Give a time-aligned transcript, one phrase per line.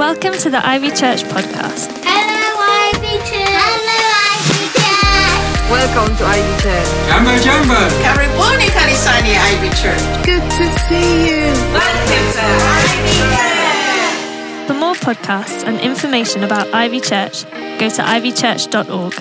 [0.00, 1.92] Welcome to the Ivy Church podcast.
[2.00, 2.48] Hello,
[2.88, 3.52] Ivy Church.
[3.52, 4.00] Hello,
[4.32, 5.68] Ivy Church.
[5.68, 6.88] Welcome to Ivy Church.
[7.04, 7.80] Jambo Jambo.
[8.00, 10.00] Karibuni kanisani ya Ivy Church.
[10.24, 11.52] Good to see you.
[11.76, 12.46] Welcome to
[12.80, 14.66] Ivy Church.
[14.68, 17.44] For more podcasts and information about Ivy Church,
[17.78, 19.12] go to ivychurch.org.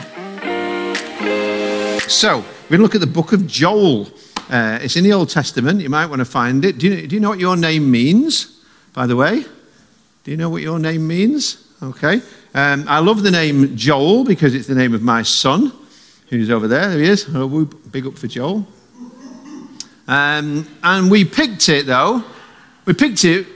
[2.09, 4.07] So, we're going to look at the book of Joel.
[4.49, 5.81] Uh, it's in the Old Testament.
[5.81, 6.77] You might want to find it.
[6.77, 8.61] Do you, do you know what your name means,
[8.93, 9.43] by the way?
[10.29, 11.65] Do you know what your name means?
[11.81, 12.21] Okay.
[12.53, 15.73] Um, I love the name Joel because it's the name of my son,
[16.27, 16.87] who's over there.
[16.89, 17.25] There he is.
[17.33, 18.67] Oh, big up for Joel.
[20.07, 22.23] Um, and we picked it, though,
[22.85, 23.47] we picked it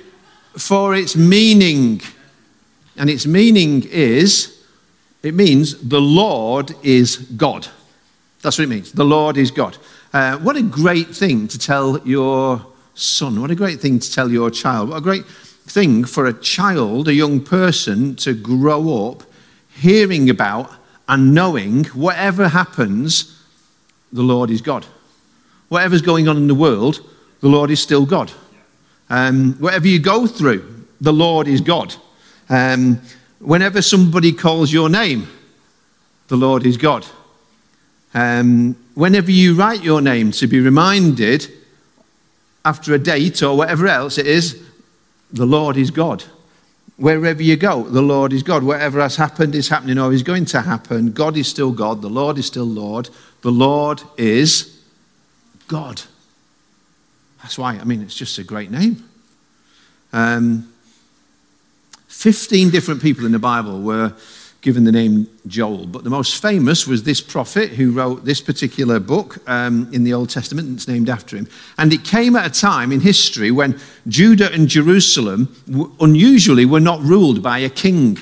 [0.57, 2.01] for its meaning.
[2.97, 4.65] And its meaning is,
[5.21, 7.67] it means the Lord is God.
[8.41, 8.93] That's what it means.
[8.93, 9.77] The Lord is God.
[10.11, 13.39] Uh, what a great thing to tell your son.
[13.39, 14.89] What a great thing to tell your child.
[14.89, 15.25] What a great
[15.65, 19.23] thing for a child, a young person, to grow up
[19.75, 20.71] hearing about
[21.07, 23.41] and knowing whatever happens,
[24.11, 24.85] the Lord is God.
[25.69, 27.01] Whatever's going on in the world,
[27.41, 28.31] the Lord is still God.
[29.09, 31.95] Um, whatever you go through, the Lord is God.
[32.49, 33.01] Um,
[33.39, 35.27] whenever somebody calls your name,
[36.27, 37.05] the Lord is God.
[38.13, 41.47] Um, whenever you write your name to be reminded
[42.63, 44.61] after a date or whatever else it is,
[45.33, 46.23] the Lord is God.
[46.95, 48.63] Wherever you go, the Lord is God.
[48.63, 51.11] Whatever has happened is happening or is going to happen.
[51.11, 52.01] God is still God.
[52.03, 53.09] The Lord is still Lord.
[53.41, 54.79] The Lord is
[55.67, 56.03] God.
[57.41, 59.09] That's why, I mean, it's just a great name.
[60.13, 60.71] Um,
[62.07, 64.13] 15 different people in the Bible were
[64.63, 65.85] given the name Joel.
[65.85, 70.13] But the most famous was this prophet who wrote this particular book um, in the
[70.13, 71.47] Old Testament, and it's named after him.
[71.77, 75.53] And it came at a time in history when Judah and Jerusalem
[75.99, 78.17] unusually were not ruled by a king.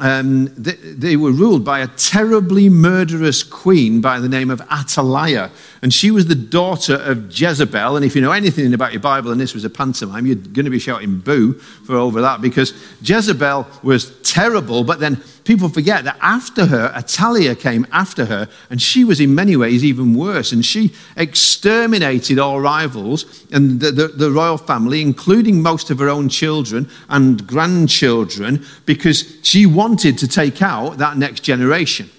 [0.00, 5.50] Um, they, they, were ruled by a terribly murderous queen by the name of Athaliah.
[5.80, 7.96] And she was the daughter of Jezebel.
[7.96, 10.64] And if you know anything about your Bible and this was a pantomime, you're going
[10.64, 12.72] to be shouting boo for over that because
[13.02, 14.82] Jezebel was terrible.
[14.82, 19.34] But then people forget that after her, Athaliah came after her, and she was in
[19.34, 20.52] many ways even worse.
[20.52, 26.08] And she exterminated all rivals and the, the, the royal family, including most of her
[26.08, 32.10] own children and grandchildren, because she wanted to take out that next generation.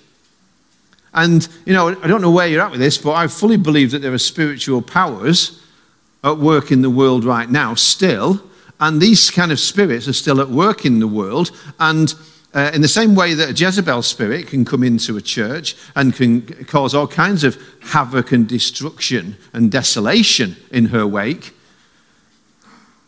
[1.13, 3.91] And, you know, I don't know where you're at with this, but I fully believe
[3.91, 5.61] that there are spiritual powers
[6.23, 8.41] at work in the world right now still.
[8.79, 11.51] And these kind of spirits are still at work in the world.
[11.79, 12.13] And
[12.53, 16.15] uh, in the same way that a Jezebel spirit can come into a church and
[16.15, 21.53] can cause all kinds of havoc and destruction and desolation in her wake,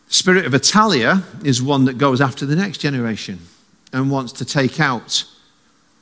[0.08, 3.40] spirit of Athaliah is one that goes after the next generation
[3.92, 5.24] and wants to take out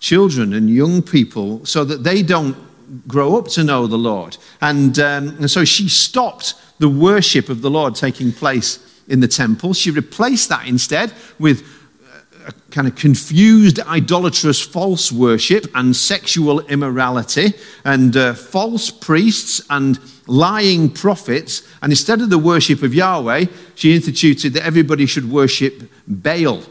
[0.00, 2.56] children and young people so that they don't
[3.06, 4.36] grow up to know the Lord.
[4.60, 9.28] And, um, and so she stopped the worship of the Lord taking place in the
[9.28, 9.74] temple.
[9.74, 11.64] She replaced that instead with
[12.46, 17.52] a kind of confused, idolatrous false worship and sexual immorality
[17.84, 21.62] and uh, false priests and lying prophets.
[21.82, 26.62] And instead of the worship of Yahweh, she instituted that everybody should worship Baal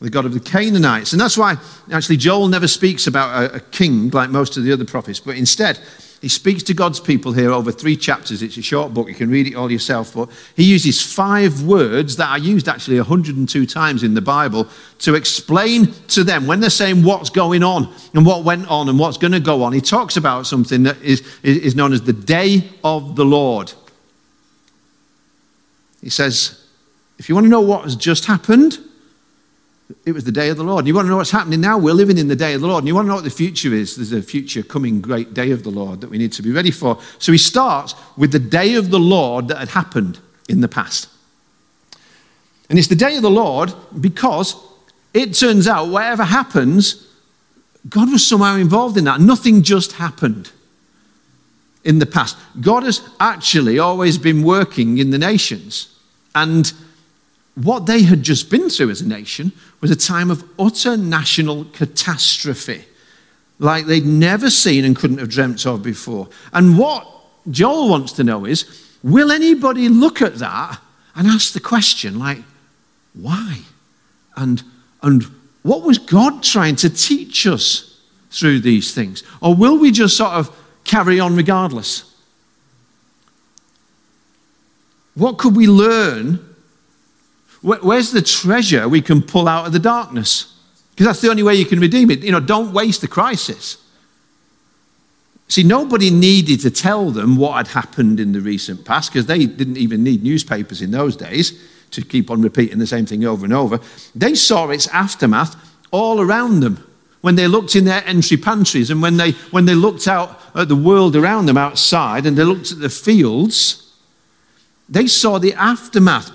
[0.00, 1.12] the god of the Canaanites.
[1.12, 1.56] And that's why
[1.92, 5.36] actually Joel never speaks about a, a, king like most of the other prophets, but
[5.36, 5.78] instead
[6.20, 8.42] he speaks to God's people here over three chapters.
[8.42, 12.16] It's a short book, you can read it all yourself, but he uses five words
[12.16, 14.68] that are used actually 102 times in the Bible
[14.98, 18.98] to explain to them when they're saying what's going on and what went on and
[18.98, 19.72] what's going to go on.
[19.72, 23.72] He talks about something that is, is known as the day of the Lord.
[26.02, 26.66] He says,
[27.18, 28.78] if you want to know what has just happened,
[30.04, 30.80] it was the day of the Lord.
[30.80, 31.78] And you want to know what's happening now?
[31.78, 32.82] We're living in the day of the Lord.
[32.82, 33.96] And you want to know what the future is?
[33.96, 36.70] There's a future coming great day of the Lord that we need to be ready
[36.70, 36.98] for.
[37.18, 41.08] So he starts with the day of the Lord that had happened in the past.
[42.68, 44.54] And it's the day of the Lord because
[45.12, 47.08] it turns out whatever happens,
[47.88, 49.20] God was somehow involved in that.
[49.20, 50.52] Nothing just happened
[51.84, 52.36] in the past.
[52.60, 55.96] God has actually always been working in the nations.
[56.34, 56.72] And
[57.54, 61.64] what they had just been through as a nation was a time of utter national
[61.66, 62.84] catastrophe,
[63.58, 66.28] like they'd never seen and couldn't have dreamt of before.
[66.52, 67.06] And what
[67.50, 70.80] Joel wants to know is will anybody look at that
[71.14, 72.38] and ask the question, like,
[73.14, 73.60] why?
[74.36, 74.62] And,
[75.02, 75.24] and
[75.62, 78.00] what was God trying to teach us
[78.30, 79.22] through these things?
[79.42, 82.04] Or will we just sort of carry on regardless?
[85.14, 86.49] What could we learn
[87.62, 90.56] Where's the treasure we can pull out of the darkness?
[90.90, 92.20] Because that's the only way you can redeem it.
[92.20, 93.76] You know, don't waste the crisis.
[95.48, 99.46] See, nobody needed to tell them what had happened in the recent past because they
[99.46, 101.60] didn't even need newspapers in those days
[101.90, 103.80] to keep on repeating the same thing over and over.
[104.14, 105.56] They saw its aftermath
[105.90, 106.86] all around them
[107.20, 110.68] when they looked in their entry pantries and when they, when they looked out at
[110.68, 113.92] the world around them outside and they looked at the fields,
[114.88, 116.30] they saw the aftermath.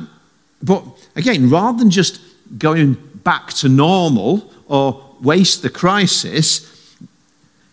[0.62, 2.20] But again, rather than just
[2.58, 6.96] going back to normal or waste the crisis,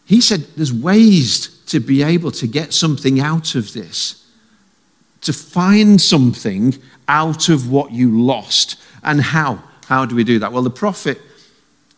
[0.06, 4.26] he said there's ways to be able to get something out of this,
[5.22, 6.76] to find something
[7.08, 8.76] out of what you lost.
[9.02, 9.62] And how?
[9.86, 10.52] How do we do that?
[10.52, 11.20] Well, the prophet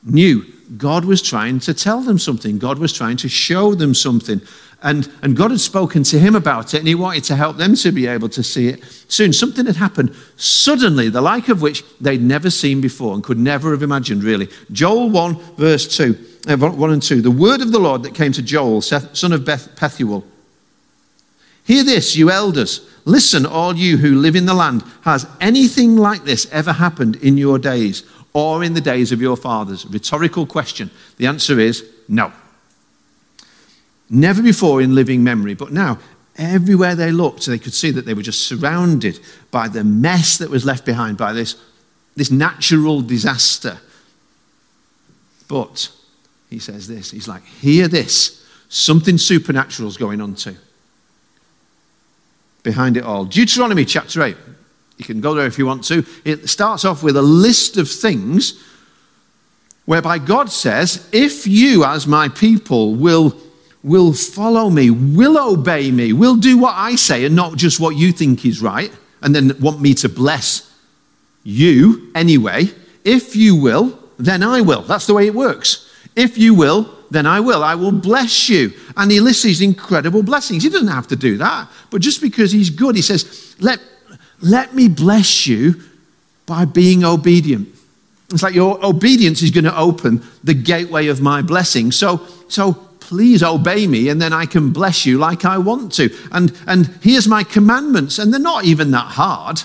[0.03, 0.45] knew
[0.77, 4.41] God was trying to tell them something, God was trying to show them something.
[4.85, 7.75] And, and God had spoken to him about it, and he wanted to help them
[7.77, 9.33] to be able to see it soon.
[9.33, 13.71] Something had happened suddenly, the like of which they'd never seen before and could never
[13.71, 14.47] have imagined, really.
[14.73, 17.23] Joel 1, verse 2, uh, 1 and 2.
[17.23, 20.23] The word of the Lord that came to Joel, son of Beth, Pethuel.
[21.65, 22.87] Hear this, you elders.
[23.07, 24.85] Listen, all you who live in the land.
[25.01, 28.03] Has anything like this ever happened in your days
[28.35, 29.87] or in the days of your fathers?
[29.87, 30.91] Rhetorical question.
[31.17, 32.35] The answer is no.
[34.11, 35.99] Never before in living memory, but now,
[36.37, 39.19] everywhere they looked, they could see that they were just surrounded
[39.51, 41.57] by the mess that was left behind by this,
[42.17, 43.79] this natural disaster.
[45.49, 45.91] But
[46.51, 48.45] he says this he's like, hear this.
[48.69, 50.57] Something supernatural is going on too.
[52.63, 53.25] Behind it all.
[53.25, 54.37] Deuteronomy chapter 8.
[54.97, 56.05] You can go there if you want to.
[56.25, 58.63] It starts off with a list of things
[59.85, 63.31] whereby God says, if you, as my people, will
[63.85, 67.95] will follow me, will obey me, will do what I say and not just what
[67.95, 68.91] you think is right,
[69.23, 70.75] and then want me to bless
[71.45, 72.71] you anyway.
[73.05, 74.83] If you will, then I will.
[74.83, 75.91] That's the way it works.
[76.17, 77.63] If you will, then I will.
[77.63, 78.73] I will bless you.
[78.97, 80.63] And he lists these incredible blessings.
[80.63, 81.69] He doesn't have to do that.
[81.91, 83.81] But just because he's good, he says, let,
[84.41, 85.83] let me bless you
[86.47, 87.69] by being obedient.
[88.31, 91.93] It's like your obedience is going to open the gateway of my blessing.
[91.93, 96.09] So, so please obey me and then I can bless you like I want to.
[96.33, 98.19] And, and here's my commandments.
[98.19, 99.63] And they're not even that hard.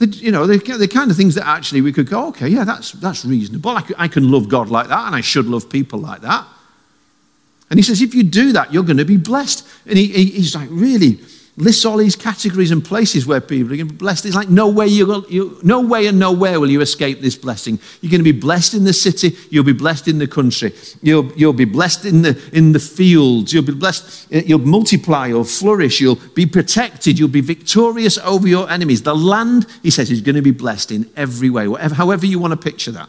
[0.00, 2.92] You know, they're, the kind of things that actually we could go, okay, yeah, that's,
[2.92, 3.70] that's reasonable.
[3.70, 6.46] I, I can love God like that and I should love people like that.
[7.68, 9.68] And he says, if you do that, you're going to be blessed.
[9.86, 11.20] And he, he, he's like, really?
[11.60, 14.26] Lists all these categories and places where people are going to be blessed.
[14.26, 17.78] It's like no way, you, you, no way and nowhere will you escape this blessing.
[18.00, 19.36] You're going to be blessed in the city.
[19.50, 20.72] You'll be blessed in the country.
[21.02, 23.52] You'll, you'll be blessed in the, in the fields.
[23.52, 24.32] You'll be blessed.
[24.32, 25.28] Eh, you'll multiply.
[25.28, 26.00] You'll flourish.
[26.00, 27.18] You'll be protected.
[27.18, 29.02] You'll be victorious over your enemies.
[29.02, 32.38] The land, he says, is going to be blessed in every way, whatever, however you
[32.38, 33.08] want to picture that.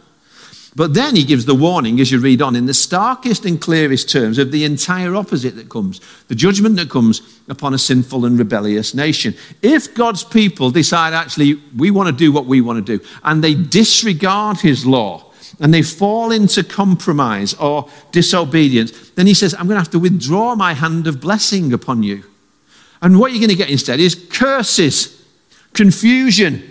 [0.73, 4.09] But then he gives the warning as you read on in the starkest and clearest
[4.09, 8.39] terms of the entire opposite that comes the judgment that comes upon a sinful and
[8.39, 9.35] rebellious nation.
[9.61, 13.43] If God's people decide, actually, we want to do what we want to do, and
[13.43, 19.67] they disregard his law, and they fall into compromise or disobedience, then he says, I'm
[19.67, 22.23] going to have to withdraw my hand of blessing upon you.
[23.01, 25.21] And what you're going to get instead is curses,
[25.73, 26.70] confusion,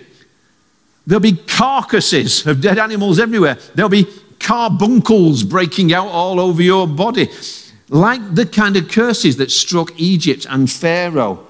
[1.11, 3.59] There'll be carcasses of dead animals everywhere.
[3.75, 4.07] There'll be
[4.39, 7.29] carbuncles breaking out all over your body,
[7.89, 11.49] like the kind of curses that struck Egypt and Pharaoh.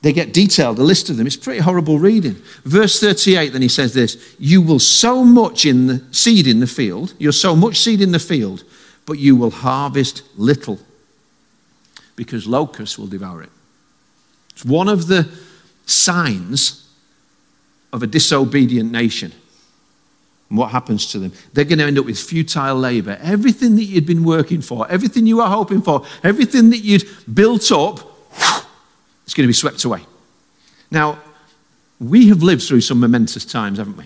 [0.00, 1.26] They get detailed, a list of them.
[1.26, 2.36] It's pretty horrible reading.
[2.64, 6.66] Verse 38, then he says this You will sow much in the seed in the
[6.66, 8.64] field, you'll sow much seed in the field,
[9.04, 10.78] but you will harvest little
[12.16, 13.50] because locusts will devour it.
[14.54, 15.28] It's one of the
[15.84, 16.86] signs
[17.92, 19.32] of a disobedient nation.
[20.48, 21.32] And what happens to them?
[21.52, 23.18] They're going to end up with futile labor.
[23.22, 27.70] Everything that you'd been working for, everything you were hoping for, everything that you'd built
[27.70, 28.00] up,
[29.24, 30.00] it's going to be swept away.
[30.90, 31.20] Now,
[32.00, 34.04] we have lived through some momentous times, haven't we?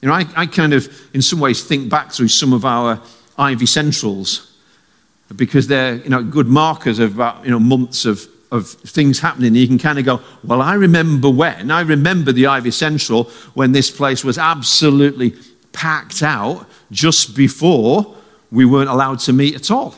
[0.00, 3.00] You know, I, I kind of, in some ways, think back through some of our
[3.38, 4.56] Ivy Centrals
[5.36, 9.54] because they're, you know, good markers of about, you know, months of of things happening,
[9.54, 11.70] you can kind of go, Well, I remember when.
[11.70, 15.34] I remember the Ivy Central when this place was absolutely
[15.72, 18.14] packed out just before
[18.50, 19.94] we weren't allowed to meet at all.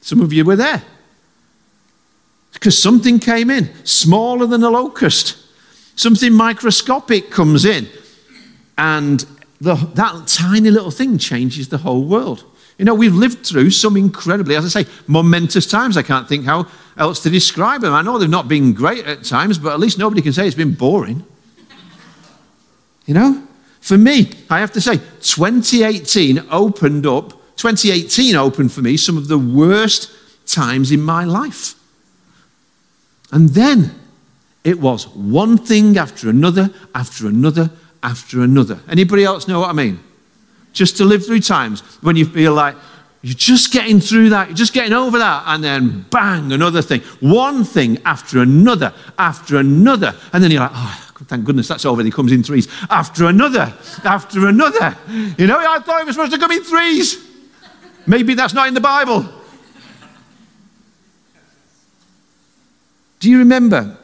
[0.00, 0.82] Some of you were there.
[2.52, 5.36] Because something came in, smaller than a locust.
[5.96, 7.88] Something microscopic comes in.
[8.78, 9.26] And
[9.60, 12.44] the, that tiny little thing changes the whole world.
[12.78, 15.96] You know, we've lived through some incredibly, as I say, momentous times.
[15.96, 16.66] I can't think how
[16.98, 17.94] else to describe them.
[17.94, 20.54] I know they've not been great at times, but at least nobody can say it's
[20.54, 21.24] been boring.
[23.06, 23.42] You know?
[23.80, 29.28] For me, I have to say, 2018 opened up, 2018 opened for me some of
[29.28, 30.10] the worst
[30.46, 31.74] times in my life.
[33.32, 33.94] And then
[34.64, 37.70] it was one thing after another, after another,
[38.02, 38.80] after another.
[38.88, 40.00] Anybody else know what I mean?
[40.76, 42.76] Just to live through times when you feel like
[43.22, 47.00] you're just getting through that, you're just getting over that, and then bang, another thing.
[47.20, 50.14] One thing after another, after another.
[50.34, 52.02] And then you're like, oh, thank goodness that's over.
[52.02, 52.68] He comes in threes.
[52.90, 53.72] After another,
[54.04, 54.94] after another.
[55.38, 57.26] You know, I thought it was supposed to come in threes.
[58.06, 59.26] Maybe that's not in the Bible.
[63.20, 63.96] Do you remember?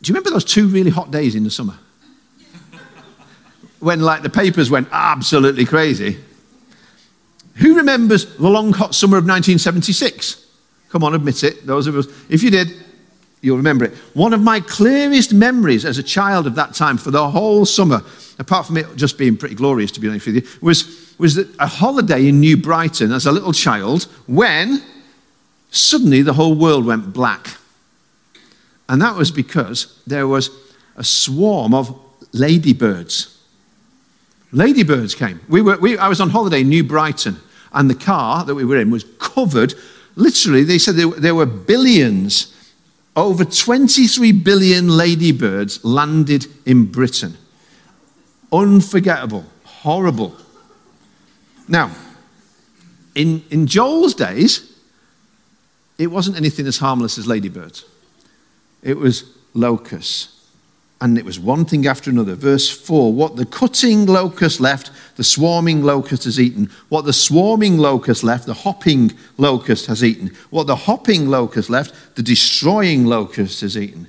[0.00, 1.76] Do you remember those two really hot days in the summer?
[3.80, 6.18] When like the papers went absolutely crazy.
[7.56, 10.44] Who remembers the long hot summer of 1976?
[10.90, 11.66] Come on, admit it.
[11.66, 12.72] Those of us, if you did,
[13.40, 13.94] you'll remember it.
[14.14, 18.02] One of my clearest memories as a child of that time for the whole summer,
[18.38, 21.66] apart from it just being pretty glorious, to be honest with you, was, was a
[21.66, 24.82] holiday in New Brighton as a little child when
[25.70, 27.56] suddenly the whole world went black.
[28.88, 30.50] And that was because there was
[30.96, 31.98] a swarm of
[32.32, 33.35] ladybirds
[34.52, 35.40] Ladybirds came.
[35.48, 37.38] We were, we, I was on holiday in New Brighton,
[37.72, 39.74] and the car that we were in was covered.
[40.14, 42.54] Literally, they said there, there were billions,
[43.16, 47.36] over 23 billion ladybirds landed in Britain.
[48.52, 50.36] Unforgettable, horrible.
[51.68, 51.90] Now,
[53.14, 54.78] in, in Joel's days,
[55.98, 57.84] it wasn't anything as harmless as ladybirds.
[58.82, 59.24] It was
[59.54, 60.35] locusts
[61.00, 62.34] and it was one thing after another.
[62.34, 66.70] Verse 4 What the cutting locust left, the swarming locust has eaten.
[66.88, 70.28] What the swarming locust left, the hopping locust has eaten.
[70.50, 74.08] What the hopping locust left, the destroying locust has eaten.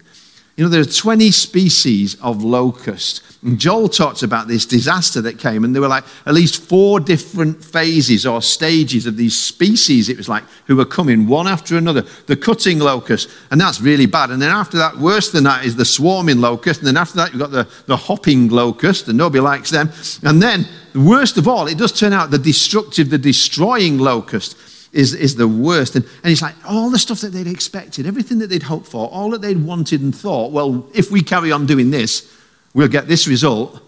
[0.57, 3.21] You know, there are 20 species of locust.
[3.43, 6.99] And Joel talks about this disaster that came, and there were like at least four
[6.99, 11.77] different phases or stages of these species, it was like, who were coming one after
[11.77, 12.01] another.
[12.25, 14.31] The cutting locust, and that's really bad.
[14.31, 16.79] And then after that, worse than that, is the swarming locust.
[16.79, 19.91] And then after that, you've got the, the hopping locust, and nobody likes them.
[20.23, 24.57] And then, worst of all, it does turn out the destructive, the destroying locust
[24.97, 25.95] is, is the worst.
[25.95, 29.07] And, and it's like all the stuff that they'd expected, everything that they'd hoped for,
[29.09, 32.33] all that they'd wanted and thought, well, if we carry on doing this,
[32.73, 33.79] we'll get this result.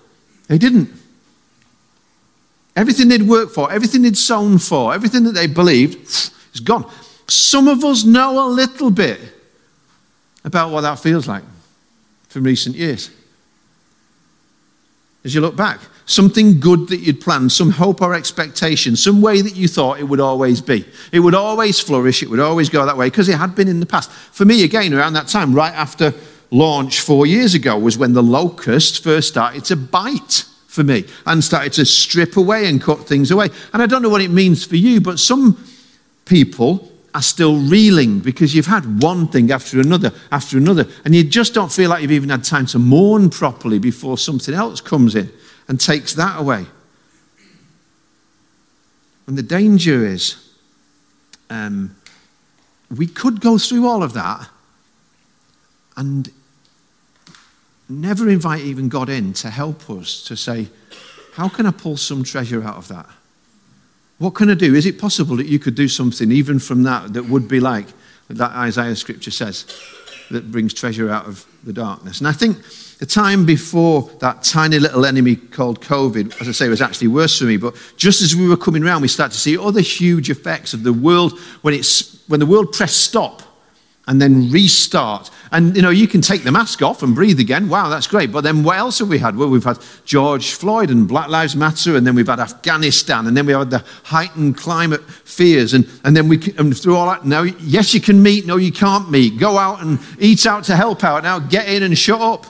[0.47, 0.89] They didn't.
[2.75, 5.97] Everything they'd worked for, everything they'd sown for, everything that they believed
[6.53, 6.89] is gone.
[7.27, 9.19] Some of us know a little bit
[10.45, 11.43] about what that feels like
[12.29, 13.09] from recent years.
[15.25, 19.41] As you look back, something good that you'd planned, some hope or expectation, some way
[19.41, 20.85] that you thought it would always be.
[21.11, 23.79] It would always flourish, it would always go that way, because it had been in
[23.79, 24.09] the past.
[24.11, 26.13] For me, again, around that time, right after
[26.51, 31.43] launch four years ago, was when the locust first started to bite for me and
[31.43, 33.49] started to strip away and cut things away.
[33.73, 35.63] And I don't know what it means for you, but some
[36.25, 41.23] people are still reeling because you've had one thing after another after another, and you
[41.23, 45.15] just don't feel like you've even had time to mourn properly before something else comes
[45.15, 45.31] in
[45.67, 46.65] and takes that away.
[49.27, 50.49] And the danger is
[51.49, 51.95] um,
[52.95, 54.49] we could go through all of that
[55.95, 56.31] and
[57.87, 60.67] never invite even God in to help us to say,
[61.33, 63.07] How can I pull some treasure out of that?
[64.19, 64.75] What can I do?
[64.75, 67.87] Is it possible that you could do something even from that that would be like
[68.29, 69.65] that Isaiah scripture says,
[70.29, 72.19] that brings treasure out of the darkness?
[72.19, 72.57] And I think
[72.99, 77.39] the time before that tiny little enemy called COVID, as I say, was actually worse
[77.39, 77.55] for me.
[77.55, 80.83] But just as we were coming around, we started to see other huge effects of
[80.83, 83.41] the world when, it's, when the world pressed stop
[84.09, 85.29] and then restart.
[85.51, 87.69] And you know, you can take the mask off and breathe again.
[87.69, 88.31] Wow, that's great.
[88.31, 89.37] But then what else have we had?
[89.37, 93.37] Well, we've had George Floyd and Black Lives Matter, and then we've had Afghanistan, and
[93.37, 97.23] then we had the heightened climate fears, and, and then we and through all that.
[97.23, 98.47] Now, yes, you can meet.
[98.47, 99.39] No, you can't meet.
[99.39, 101.21] Go out and eat out to help out.
[101.21, 102.47] Now, get in and shut up.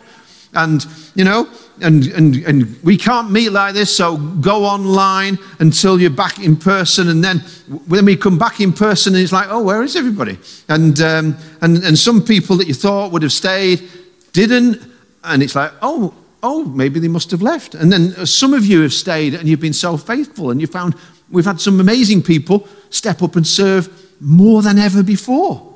[0.53, 1.47] And, you know,
[1.81, 6.55] and, and, and we can't meet like this, so go online until you're back in
[6.55, 7.09] person.
[7.09, 7.39] And then
[7.87, 10.37] when we come back in person, it's like, oh, where is everybody?
[10.67, 13.87] And, um, and, and some people that you thought would have stayed
[14.33, 14.81] didn't.
[15.23, 17.75] And it's like, oh, oh, maybe they must have left.
[17.75, 20.51] And then some of you have stayed and you've been so faithful.
[20.51, 20.95] And you found
[21.31, 25.68] we've had some amazing people step up and serve more than ever before.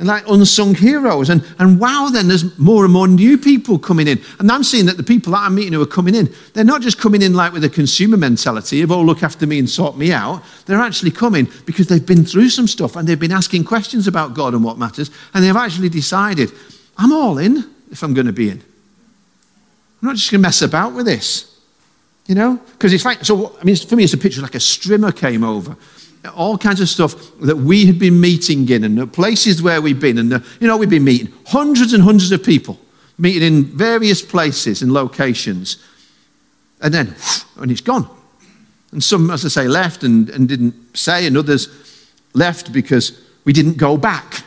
[0.00, 1.30] Like unsung heroes.
[1.30, 4.20] And, and wow, then there's more and more new people coming in.
[4.38, 6.82] And I'm seeing that the people that I'm meeting who are coming in, they're not
[6.82, 9.96] just coming in like with a consumer mentality of, oh, look after me and sort
[9.96, 10.42] me out.
[10.66, 14.34] They're actually coming because they've been through some stuff and they've been asking questions about
[14.34, 15.10] God and what matters.
[15.32, 16.50] And they've actually decided,
[16.98, 18.62] I'm all in if I'm going to be in.
[20.02, 21.50] I'm not just going to mess about with this.
[22.26, 22.56] You know?
[22.72, 25.44] Because it's like, so, I mean, for me, it's a picture like a strimmer came
[25.44, 25.76] over
[26.34, 30.00] all kinds of stuff that we had been meeting in and the places where we've
[30.00, 30.18] been.
[30.18, 32.78] And, the, you know, we've been meeting hundreds and hundreds of people,
[33.18, 35.76] meeting in various places and locations.
[36.80, 37.14] And then,
[37.56, 38.08] and it's gone.
[38.92, 41.68] And some, as I say, left and, and didn't say, and others
[42.32, 44.42] left because we didn't go back.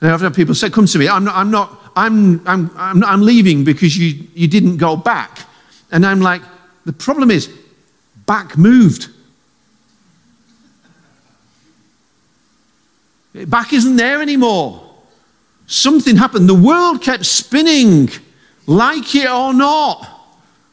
[0.00, 3.04] And I've had people say, come to me, I'm not, I'm not, I'm, I'm, I'm,
[3.04, 5.40] I'm leaving because you, you didn't go back.
[5.90, 6.42] And I'm like,
[6.84, 7.48] the problem is,
[8.26, 9.08] back moved.
[13.34, 14.80] Back isn't there anymore.
[15.66, 16.48] Something happened.
[16.48, 18.10] The world kept spinning,
[18.66, 20.08] like it or not.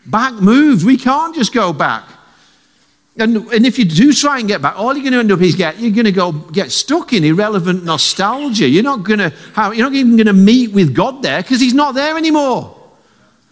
[0.06, 0.86] Back moved.
[0.86, 2.08] We can't just go back.
[3.18, 5.42] And, and if you do try and get back, all you're going to end up
[5.42, 8.68] is get you're going to go get stuck in irrelevant nostalgia.
[8.68, 11.60] You're not going to have, you're not even going to meet with God there because
[11.60, 12.78] He's not there anymore.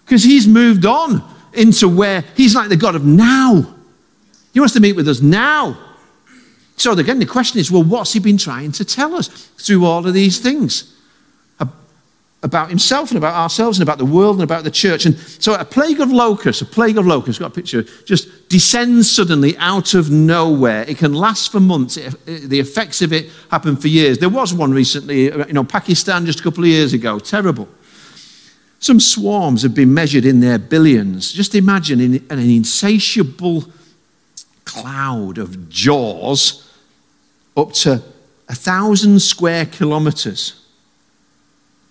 [0.05, 1.23] Because He's moved on
[1.53, 3.75] into where He's like the God of now.
[4.53, 5.77] He wants to meet with us now.
[6.79, 10.07] So again, the question is well, what's he been trying to tell us through all
[10.07, 10.95] of these things?
[12.41, 15.05] About himself and about ourselves and about the world and about the church.
[15.05, 19.11] And so a plague of locusts, a plague of locusts, got a picture, just descends
[19.11, 20.85] suddenly out of nowhere.
[20.87, 21.97] It can last for months.
[21.97, 24.19] It, it, the effects of it happen for years.
[24.19, 27.19] There was one recently, uh, you know, Pakistan just a couple of years ago.
[27.19, 27.67] Terrible.
[28.79, 31.33] Some swarms have been measured in their billions.
[31.33, 33.65] Just imagine an insatiable
[34.63, 36.68] cloud of jaws
[37.59, 38.01] up to
[38.47, 40.65] a thousand square kilometers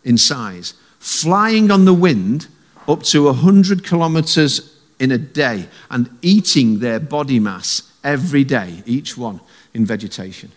[0.05, 2.49] in size, flying on the wind
[2.89, 9.17] up to 100 kilometers in a day and eating their body mass every day, each
[9.17, 9.41] one
[9.75, 10.51] in vegetation.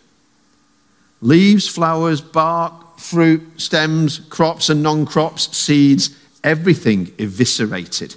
[1.21, 8.15] Leaves, flowers, bark, fruit, stems, crops and non crops, seeds, everything eviscerated.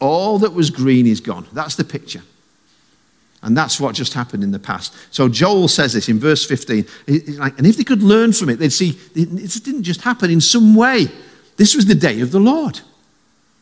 [0.00, 1.46] All that was green is gone.
[1.52, 2.22] That's the picture.
[3.42, 4.94] And that's what just happened in the past.
[5.10, 6.86] So Joel says this in verse 15.
[7.38, 10.40] Like, and if they could learn from it, they'd see it didn't just happen in
[10.40, 11.08] some way.
[11.56, 12.80] This was the day of the Lord.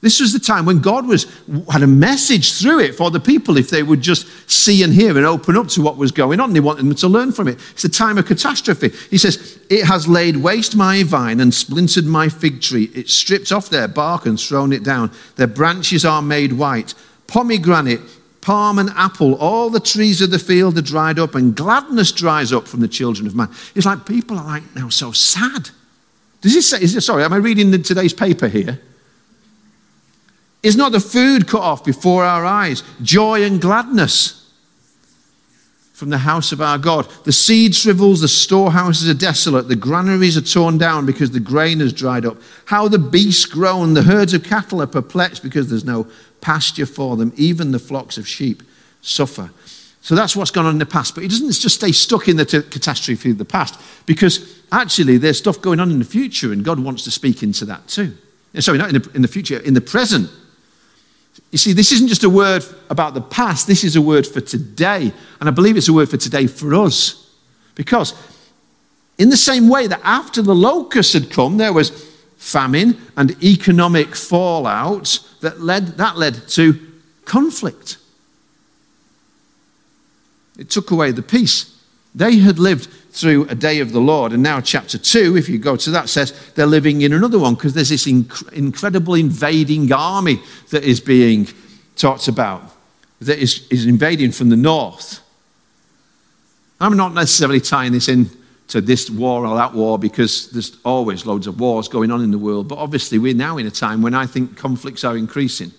[0.00, 1.26] This was the time when God was,
[1.68, 5.16] had a message through it for the people if they would just see and hear
[5.16, 6.52] and open up to what was going on.
[6.52, 7.58] They wanted them to learn from it.
[7.72, 8.90] It's a time of catastrophe.
[9.10, 12.90] He says, It has laid waste my vine and splintered my fig tree.
[12.94, 15.10] It stripped off their bark and thrown it down.
[15.34, 16.94] Their branches are made white.
[17.26, 18.00] Pomegranate
[18.40, 22.52] palm and apple, all the trees of the field are dried up, and gladness dries
[22.52, 23.48] up from the children of man.
[23.74, 25.70] It's like people are like now so sad.
[26.40, 28.80] Does this say, it, sorry, am I reading the, today's paper here?
[30.62, 32.82] Is not the food cut off before our eyes?
[33.02, 34.38] Joy and gladness
[35.98, 37.08] from the house of our God.
[37.24, 41.80] The seed shrivels, the storehouses are desolate, the granaries are torn down because the grain
[41.80, 42.36] has dried up.
[42.66, 46.06] How the beasts groan, the herds of cattle are perplexed because there's no
[46.40, 47.32] pasture for them.
[47.36, 48.62] Even the flocks of sheep
[49.02, 49.50] suffer.
[50.00, 51.14] So that's what's gone on in the past.
[51.14, 55.18] But it doesn't just stay stuck in the t- catastrophe of the past because actually
[55.18, 58.16] there's stuff going on in the future and God wants to speak into that too.
[58.54, 60.30] Eh, sorry, not in the, in the future, in the present.
[61.50, 64.40] You see, this isn't just a word about the past, this is a word for
[64.40, 65.12] today.
[65.40, 67.30] And I believe it's a word for today for us.
[67.74, 68.14] Because,
[69.18, 71.90] in the same way that after the locusts had come, there was
[72.36, 76.78] famine and economic fallout that led, that led to
[77.24, 77.98] conflict.
[80.58, 81.76] It took away the peace.
[82.14, 84.32] They had lived through a day of the Lord.
[84.32, 87.54] And now, chapter 2, if you go to that, says they're living in another one
[87.54, 91.48] because there's this inc- incredible invading army that is being
[91.96, 92.62] talked about,
[93.20, 95.20] that is, is invading from the north.
[96.80, 98.30] I'm not necessarily tying this in
[98.68, 102.30] to this war or that war because there's always loads of wars going on in
[102.30, 102.68] the world.
[102.68, 105.72] But obviously, we're now in a time when I think conflicts are increasing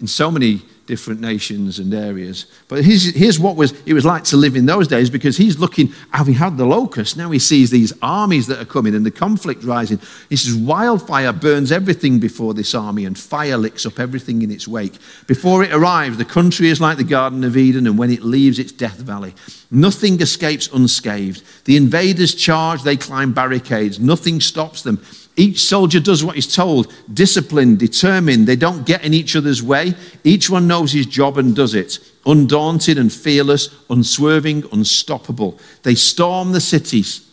[0.00, 2.46] in so many different nations and areas.
[2.66, 5.56] But here's, here's what was, it was like to live in those days because he's
[5.56, 9.10] looking, having had the locust, now he sees these armies that are coming and the
[9.12, 10.00] conflict rising.
[10.28, 14.66] He says, Wildfire burns everything before this army, and fire licks up everything in its
[14.66, 14.94] wake.
[15.28, 18.58] Before it arrives, the country is like the Garden of Eden, and when it leaves,
[18.58, 19.32] it's Death Valley.
[19.70, 21.44] Nothing escapes unscathed.
[21.66, 25.00] The invaders charge, they climb barricades, nothing stops them.
[25.40, 28.46] Each soldier does what he's told, disciplined, determined.
[28.46, 29.94] They don't get in each other's way.
[30.22, 31.98] Each one knows his job and does it.
[32.26, 35.58] Undaunted and fearless, unswerving, unstoppable.
[35.82, 37.26] They storm the cities,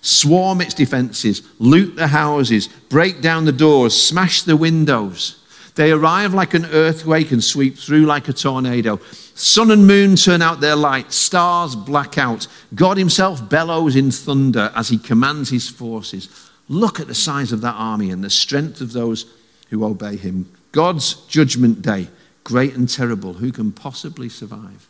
[0.00, 5.40] swarm its defenses, loot the houses, break down the doors, smash the windows.
[5.76, 8.98] They arrive like an earthquake and sweep through like a tornado.
[9.36, 12.48] Sun and moon turn out their light, stars black out.
[12.74, 16.45] God himself bellows in thunder as he commands his forces.
[16.68, 19.26] Look at the size of that army and the strength of those
[19.70, 20.50] who obey him.
[20.72, 22.08] God's judgment day,
[22.44, 23.34] great and terrible.
[23.34, 24.86] Who can possibly survive?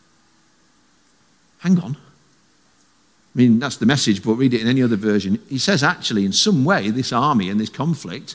[1.58, 1.96] Hang on.
[1.96, 5.40] I mean, that's the message, but read it in any other version.
[5.48, 8.34] He says, actually, in some way, this army and this conflict,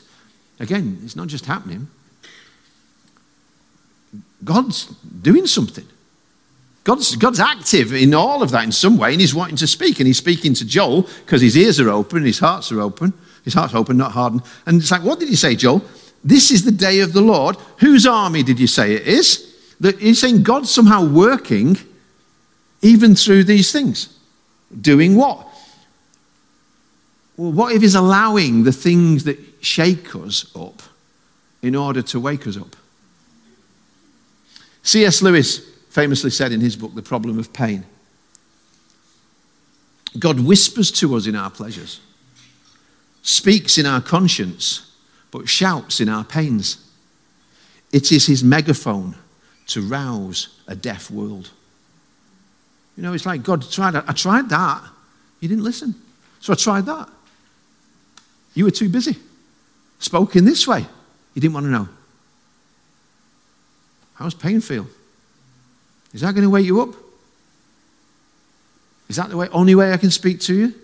[0.60, 1.88] again, it's not just happening.
[4.44, 5.86] God's doing something.
[6.84, 9.98] God's, God's active in all of that in some way, and He's wanting to speak.
[9.98, 13.12] And He's speaking to Joel because his ears are open his hearts are open.
[13.44, 14.42] His heart's open, not hardened.
[14.66, 15.82] And it's like, what did He say, Joel?
[16.24, 17.56] This is the day of the Lord.
[17.78, 19.48] Whose army did you say it is?
[19.80, 21.76] That he's saying God's somehow working
[22.80, 24.16] even through these things.
[24.80, 25.46] Doing what?
[27.36, 30.82] Well, what if He's allowing the things that shake us up
[31.62, 32.76] in order to wake us up?
[34.82, 35.22] C.S.
[35.22, 35.58] Lewis
[35.90, 37.84] famously said in his book, The Problem of Pain
[40.18, 42.00] God whispers to us in our pleasures,
[43.22, 44.90] speaks in our conscience,
[45.30, 46.84] but shouts in our pains.
[47.92, 49.14] It is his megaphone
[49.68, 51.50] to rouse a deaf world.
[52.96, 54.82] You know, it's like God tried, I tried that.
[55.40, 55.94] You didn't listen.
[56.40, 57.08] So I tried that.
[58.54, 59.16] You were too busy.
[59.98, 60.80] Spoke in this way.
[61.34, 61.88] You didn't want to know.
[64.14, 64.86] How's pain feel?
[66.12, 66.94] Is that going to wake you up?
[69.08, 70.74] Is that the way, only way I can speak to you?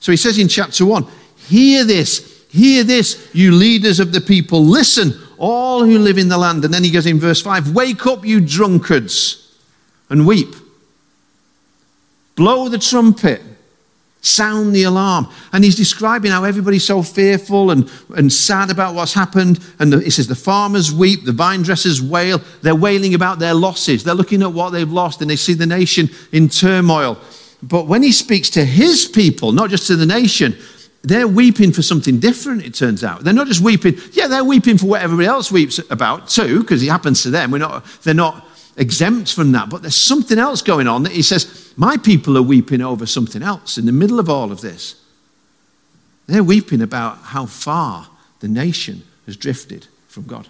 [0.00, 1.06] So he says in chapter 1
[1.50, 4.64] Hear this, hear this, you leaders of the people.
[4.64, 6.64] Listen, all who live in the land.
[6.64, 9.56] And then he goes in verse 5 Wake up, you drunkards,
[10.08, 10.54] and weep.
[12.36, 13.42] Blow the trumpet
[14.22, 15.28] Sound the alarm.
[15.52, 19.60] And he's describing how everybody's so fearful and, and sad about what's happened.
[19.78, 22.42] And the, he says the farmers weep, the vine dressers wail.
[22.60, 24.04] They're wailing about their losses.
[24.04, 27.18] They're looking at what they've lost and they see the nation in turmoil.
[27.62, 30.54] But when he speaks to his people, not just to the nation,
[31.02, 33.24] they're weeping for something different, it turns out.
[33.24, 36.82] They're not just weeping, yeah, they're weeping for what everybody else weeps about too, because
[36.82, 37.50] it happens to them.
[37.50, 39.70] We're not, they're not exempt from that.
[39.70, 43.42] But there's something else going on that he says, My people are weeping over something
[43.42, 44.96] else in the middle of all of this.
[46.26, 48.08] They're weeping about how far
[48.40, 50.48] the nation has drifted from God.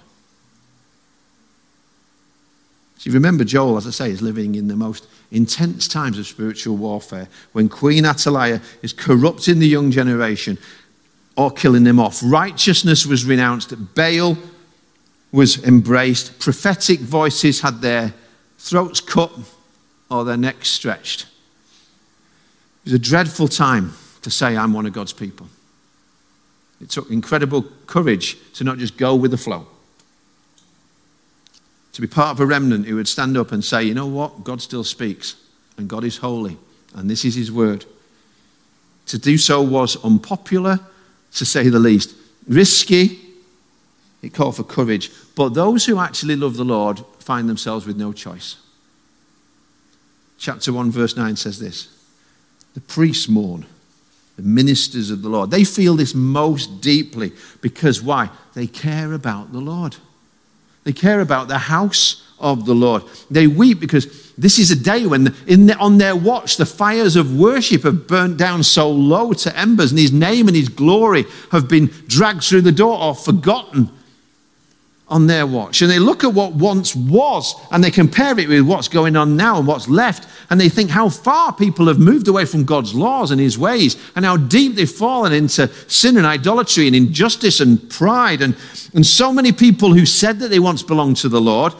[3.00, 6.26] So you remember Joel, as I say, is living in the most intense times of
[6.26, 10.58] spiritual warfare when Queen Athaliah is corrupting the young generation
[11.34, 12.20] or killing them off.
[12.22, 13.72] Righteousness was renounced.
[13.94, 14.36] Baal
[15.32, 16.38] was embraced.
[16.40, 18.12] Prophetic voices had their
[18.58, 19.32] throats cut
[20.10, 21.22] or their necks stretched.
[21.22, 25.48] It was a dreadful time to say, I'm one of God's people.
[26.82, 29.68] It took incredible courage to not just go with the flow,
[32.00, 34.42] to be part of a remnant who would stand up and say, you know what?
[34.42, 35.36] God still speaks,
[35.76, 36.56] and God is holy,
[36.94, 37.84] and this is his word.
[39.06, 40.80] To do so was unpopular,
[41.34, 42.14] to say the least,
[42.48, 43.20] risky,
[44.22, 45.10] it called for courage.
[45.34, 48.56] But those who actually love the Lord find themselves with no choice.
[50.38, 51.88] Chapter 1, verse 9 says this
[52.72, 53.66] The priests mourn,
[54.36, 55.50] the ministers of the Lord.
[55.50, 58.30] They feel this most deeply because why?
[58.54, 59.96] They care about the Lord.
[60.84, 63.02] They care about the house of the Lord.
[63.30, 67.38] They weep because this is a day when, the, on their watch, the fires of
[67.38, 71.68] worship have burnt down so low to embers, and His name and His glory have
[71.68, 73.90] been dragged through the door or forgotten
[75.10, 75.82] on their watch.
[75.82, 79.36] And they look at what once was and they compare it with what's going on
[79.36, 80.28] now and what's left.
[80.48, 83.96] And they think how far people have moved away from God's laws and his ways
[84.14, 88.40] and how deep they've fallen into sin and idolatry and injustice and pride.
[88.40, 88.56] And,
[88.94, 91.74] and so many people who said that they once belonged to the Lord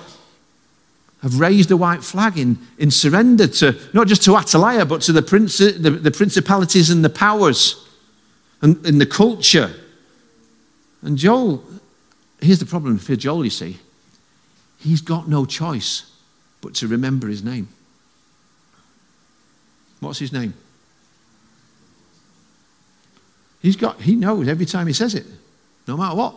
[1.23, 5.12] have raised a white flag in, in surrender to not just to Athaliah, but to
[5.12, 7.87] the, prince, the, the principalities and the powers
[8.62, 9.71] and, in the culture.
[11.03, 11.62] And Joel
[12.40, 13.79] Here's the problem for Joel, you see.
[14.79, 16.11] He's got no choice
[16.61, 17.68] but to remember his name.
[20.00, 20.55] What's his name?
[23.61, 25.26] He's got, he knows every time he says it,
[25.87, 26.35] no matter what.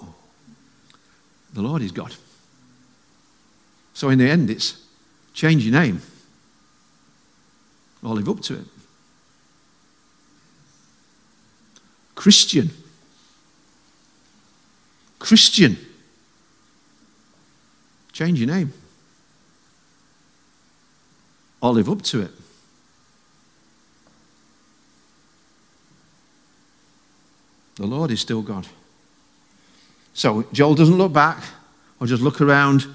[1.54, 2.13] The Lord is God.
[3.94, 4.82] So in the end, it's
[5.34, 6.02] change your name
[8.04, 8.66] or live up to it.
[12.16, 12.72] Christian.
[15.20, 15.78] Christian.
[18.13, 18.71] Change your name.
[21.62, 22.32] Or live up to it.
[27.76, 28.67] The Lord is still God.
[30.13, 31.43] So Joel doesn't look back
[31.99, 32.86] or just look around,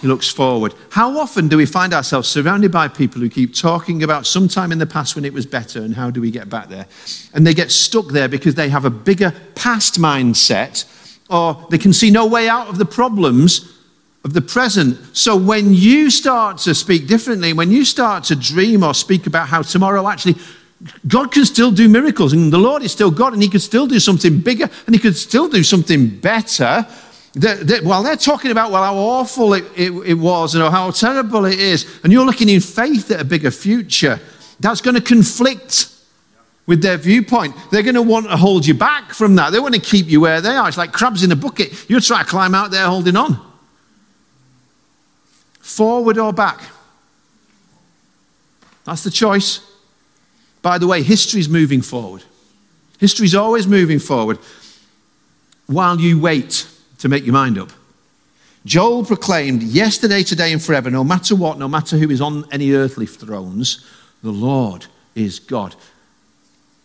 [0.00, 0.74] he looks forward.
[0.90, 4.72] How often do we find ourselves surrounded by people who keep talking about some time
[4.72, 6.86] in the past when it was better and how do we get back there?
[7.34, 10.86] And they get stuck there because they have a bigger past mindset
[11.28, 13.79] or they can see no way out of the problems
[14.24, 14.98] of the present.
[15.16, 19.48] So when you start to speak differently, when you start to dream or speak about
[19.48, 20.36] how tomorrow actually
[21.06, 23.86] God can still do miracles and the Lord is still God and He could still
[23.86, 26.86] do something bigger and He could still do something better.
[27.34, 30.90] That, that, while they're talking about well how awful it, it, it was and how
[30.90, 34.18] terrible it is, and you're looking in faith at a bigger future,
[34.58, 35.94] that's going to conflict
[36.66, 37.54] with their viewpoint.
[37.70, 39.50] They're going to want to hold you back from that.
[39.50, 40.66] They want to keep you where they are.
[40.66, 41.88] It's like crabs in a bucket.
[41.88, 43.49] You're trying to climb out there holding on.
[45.70, 46.60] Forward or back?
[48.84, 49.60] That's the choice.
[50.62, 52.24] By the way, history's moving forward.
[52.98, 54.38] History's always moving forward
[55.66, 56.66] while you wait
[56.98, 57.70] to make your mind up.
[58.66, 62.72] Joel proclaimed yesterday, today, and forever, no matter what, no matter who is on any
[62.72, 63.86] earthly thrones,
[64.22, 65.76] the Lord is God.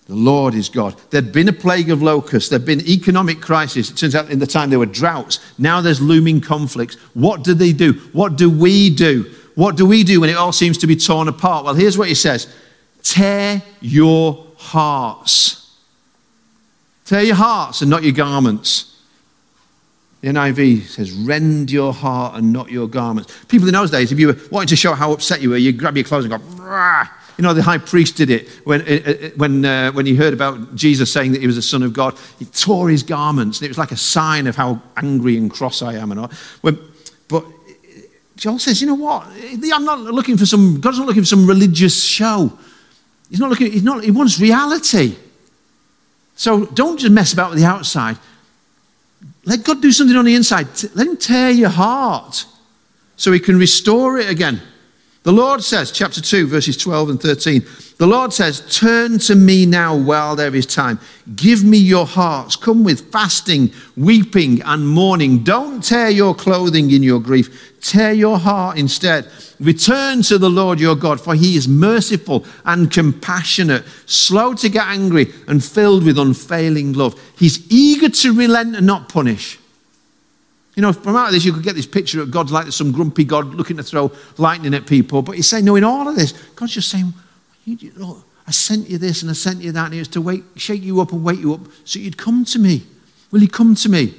[0.08, 0.96] The Lord is God.
[1.10, 2.50] There'd been a plague of locusts.
[2.50, 3.89] There'd been economic crisis.
[3.89, 5.39] It turns out in the time there were droughts.
[5.58, 6.96] Now there's looming conflicts.
[7.15, 7.94] What do they do?
[8.13, 9.34] What do we do?
[9.56, 11.65] What do we do when it all seems to be torn apart?
[11.65, 12.54] Well, here's what he says
[13.02, 15.76] Tear your hearts.
[17.06, 18.91] Tear your hearts and not your garments.
[20.22, 23.32] The NIV says, rend your heart and not your garments.
[23.48, 25.78] People in those days, if you were wanting to show how upset you were, you'd
[25.78, 27.08] grab your clothes and go, Rah!
[27.38, 30.34] You know, the high priest did it when, uh, uh, when, uh, when he heard
[30.34, 32.17] about Jesus saying that he was the Son of God.
[32.39, 35.82] He tore his garments, and it was like a sign of how angry and cross
[35.82, 36.12] I am.
[36.12, 36.32] And all.
[36.62, 36.80] When,
[37.28, 37.45] but
[38.38, 39.28] Joel says, you know what?
[39.28, 42.52] I'm not looking for some, God's not looking for some religious show.
[43.30, 45.15] He's not looking, he's not, he wants reality.
[46.36, 48.17] So don't just mess about with the outside.
[49.45, 50.67] Let God do something on the inside.
[50.95, 52.45] Let Him tear your heart
[53.15, 54.62] so He can restore it again.
[55.26, 57.66] The Lord says, chapter 2, verses 12 and 13,
[57.98, 61.00] the Lord says, Turn to me now while there is time.
[61.36, 62.56] Give me your hearts.
[62.56, 65.44] Come with fasting, weeping, and mourning.
[65.44, 67.74] Don't tear your clothing in your grief.
[67.82, 69.28] Tear your heart instead.
[69.60, 74.86] Return to the Lord your God, for he is merciful and compassionate, slow to get
[74.86, 77.20] angry, and filled with unfailing love.
[77.36, 79.58] He's eager to relent and not punish.
[80.76, 82.92] You know, from out of this, you could get this picture of God like some
[82.92, 85.22] grumpy God looking to throw lightning at people.
[85.22, 87.14] But he's saying, no, in all of this, God's just saying,
[87.96, 90.44] look, I sent you this and I sent you that, and it was to wake,
[90.58, 92.84] shake you up and wake you up so you'd come to me.
[93.32, 94.14] Will you come to me?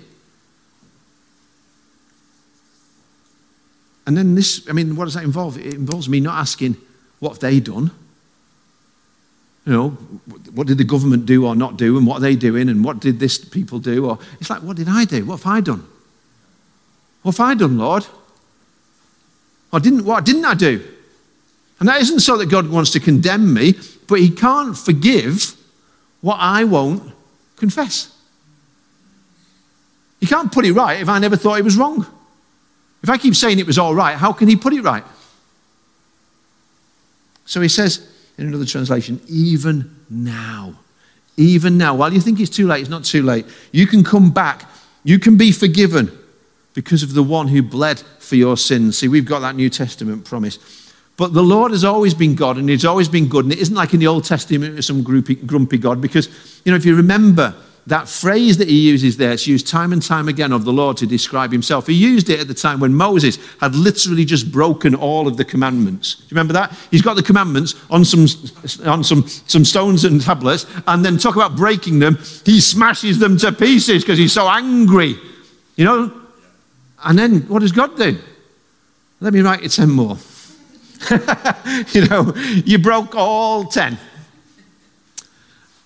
[4.07, 5.59] And then this, I mean, what does that involve?
[5.59, 6.77] It involves me not asking,
[7.19, 7.91] what have they done?
[9.67, 9.89] You know,
[10.55, 13.01] what did the government do or not do, and what are they doing, and what
[13.01, 14.09] did this people do?
[14.09, 15.25] Or it's like, what did I do?
[15.27, 15.87] What have I done?
[17.27, 18.07] What have I done, Lord?
[19.73, 20.81] Or didn't, what didn't I do?
[21.81, 23.75] And that isn't so that God wants to condemn me,
[24.07, 25.57] but He can't forgive
[26.21, 27.13] what I won't
[27.57, 28.17] confess.
[30.21, 32.07] He can't put it right if I never thought it was wrong.
[33.03, 35.03] If I keep saying it was all right, how can He put it right?
[37.45, 38.09] So He says
[38.39, 40.77] in another translation, even now.
[41.37, 41.97] Even now.
[41.97, 43.47] While you think it's too late, it's not too late.
[43.73, 44.71] You can come back.
[45.03, 46.17] You can be forgiven
[46.77, 48.99] because of the one who bled for your sins.
[48.99, 50.59] See, we've got that New Testament promise.
[51.17, 53.47] But the Lord has always been God and He's always been good.
[53.47, 56.29] And it isn't like in the Old Testament with some grumpy, grumpy God, because,
[56.67, 57.55] you know, if you remember
[57.87, 60.99] that phrase that He uses there, it's used time and time again of the Lord
[60.99, 61.87] to describe Himself.
[61.87, 65.47] He used it at the time when Moses had literally just broken all of the
[65.47, 66.17] commandments.
[66.17, 66.77] Do you remember that?
[66.91, 68.27] He's got the commandments on some,
[68.85, 72.19] on some, some stones and tablets, and then talk about breaking them.
[72.45, 75.17] He smashes them to pieces because He's so angry.
[75.77, 76.26] You know,
[77.07, 78.19] and then what does God do?
[79.21, 80.19] Let me write you 10 more.
[81.93, 82.33] you know,
[82.65, 83.97] you broke all 10.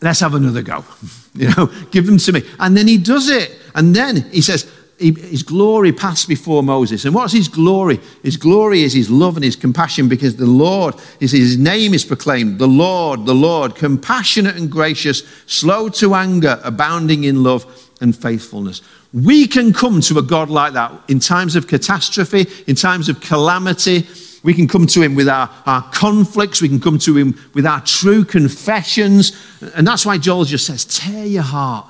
[0.00, 0.84] Let's have another go.
[1.32, 2.42] You know, give them to me.
[2.58, 3.56] And then he does it.
[3.76, 7.04] And then he says, his glory passed before Moses.
[7.04, 8.00] And what's his glory?
[8.24, 12.04] His glory is his love and his compassion because the Lord, is his name is
[12.04, 12.58] proclaimed.
[12.58, 17.64] The Lord, the Lord, compassionate and gracious, slow to anger, abounding in love
[18.00, 18.82] and faithfulness.
[19.12, 23.20] We can come to a God like that in times of catastrophe, in times of
[23.20, 24.06] calamity.
[24.42, 26.62] We can come to Him with our, our conflicts.
[26.62, 29.32] We can come to Him with our true confessions.
[29.74, 31.86] And that's why Joel just says, tear your heart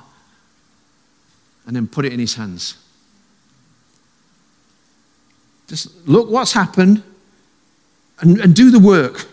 [1.67, 2.77] and then put it in His hands.
[5.67, 7.03] Just look what's happened
[8.19, 9.27] and, and do the work.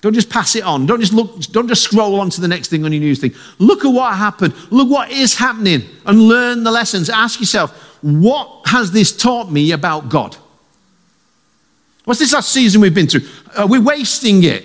[0.00, 0.86] Don't just pass it on.
[0.86, 3.34] Don't just look, don't just scroll on to the next thing on your news thing.
[3.58, 4.54] Look at what happened.
[4.70, 7.10] Look what is happening and learn the lessons.
[7.10, 10.36] Ask yourself, what has this taught me about God?
[12.04, 13.28] What's this last season we've been through?
[13.58, 14.64] Are we wasting it?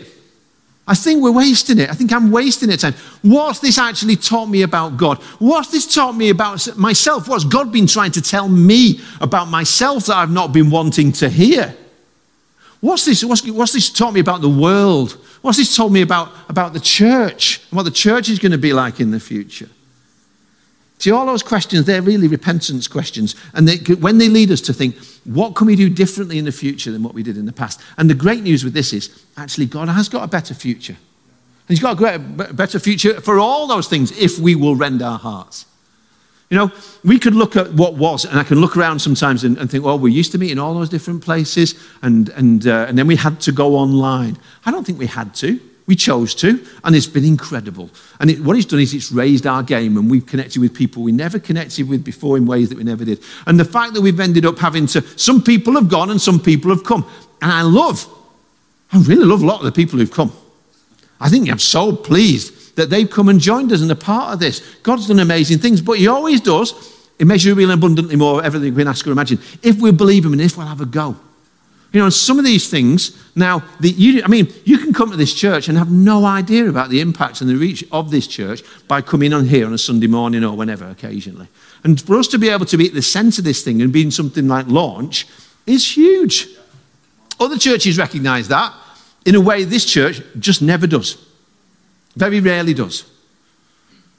[0.87, 1.89] I think we're wasting it.
[1.89, 2.93] I think I'm wasting it time.
[3.23, 5.21] What's this actually taught me about God?
[5.39, 7.27] What's this taught me about myself?
[7.27, 11.27] What's God been trying to tell me about myself that I've not been wanting to
[11.27, 11.75] hear?
[12.85, 15.13] What's this, what's, what's this taught me about the world?
[15.41, 18.59] What's this told me about, about the church and what the church is going to
[18.59, 19.69] be like in the future?
[20.99, 23.35] See, all those questions, they're really repentance questions.
[23.55, 26.51] And they, when they lead us to think, what can we do differently in the
[26.51, 27.81] future than what we did in the past?
[27.97, 30.93] And the great news with this is, actually, God has got a better future.
[30.93, 35.01] And He's got a great, better future for all those things if we will rend
[35.01, 35.65] our hearts.
[36.49, 36.71] You know,
[37.03, 39.83] we could look at what was, and I can look around sometimes and, and think,
[39.83, 43.07] well, we used to meet in all those different places, and, and, uh, and then
[43.07, 44.37] we had to go online.
[44.65, 45.59] I don't think we had to.
[45.87, 47.89] We chose to, and it's been incredible.
[48.19, 51.03] And it, what it's done is it's raised our game, and we've connected with people
[51.03, 53.23] we never connected with before in ways that we never did.
[53.47, 56.39] And the fact that we've ended up having to, some people have gone and some
[56.39, 57.05] people have come.
[57.41, 58.07] And I love,
[58.91, 60.31] I really love a lot of the people who've come.
[61.19, 64.39] I think I'm so pleased that they've come and joined us and are part of
[64.39, 64.75] this.
[64.83, 66.73] God's done amazing things, but He always does,
[67.19, 70.41] immeasurably and abundantly more, everything we can ask or imagine, if we believe Him and
[70.41, 71.15] if we'll have a go.
[71.95, 75.15] You know, some of these things, now, the, you, I mean, you can come to
[75.15, 78.63] this church and have no idea about the impact and the reach of this church
[78.89, 81.47] by coming on here on a Sunday morning or whenever, occasionally.
[81.85, 83.93] And for us to be able to be at the centre of this thing and
[83.93, 85.25] being something like launch
[85.65, 86.49] is huge.
[87.39, 88.73] Other churches recognise that
[89.25, 91.24] in a way this church just never does.
[92.15, 93.05] Very rarely does.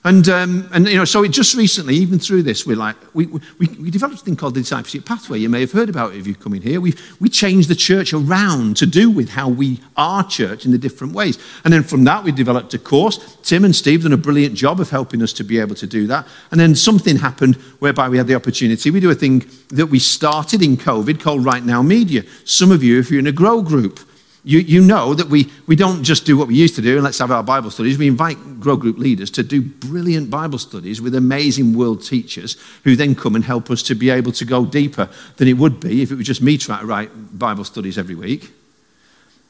[0.07, 3.27] And, um, and you know, so it just recently, even through this, we're like, we,
[3.27, 5.41] we, we developed a thing called the Discipleship Pathway.
[5.41, 6.81] You may have heard about it if you've come in here.
[6.81, 10.79] We, we changed the church around to do with how we are church in the
[10.79, 11.41] different ways.
[11.65, 13.37] And then from that, we developed a course.
[13.43, 16.07] Tim and Steve done a brilliant job of helping us to be able to do
[16.07, 16.25] that.
[16.53, 18.93] And then something happened whereby we had the opportunity.
[18.93, 22.23] We do a thing that we started in COVID called Right Now Media.
[22.45, 23.99] Some of you, if you're in a grow group,
[24.47, 27.03] you, you know that we, we don't just do what we used to do and
[27.03, 27.99] let's have our Bible studies.
[27.99, 32.95] We invite Grow Group leaders to do brilliant Bible studies with amazing world teachers who
[32.95, 36.01] then come and help us to be able to go deeper than it would be
[36.01, 38.53] if it was just me trying to write Bible studies every week.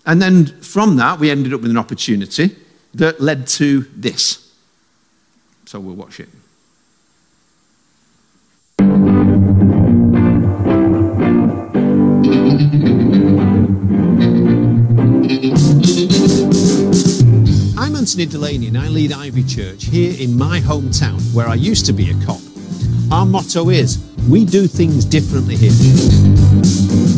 [0.06, 2.56] And then from that, we ended up with an opportunity
[2.94, 4.50] that led to this.
[5.66, 6.30] So we'll watch it.
[18.06, 21.92] Anthony Delaney and I lead Ivy Church here in my hometown where I used to
[21.92, 22.38] be a cop.
[23.10, 25.72] Our motto is, we do things differently here.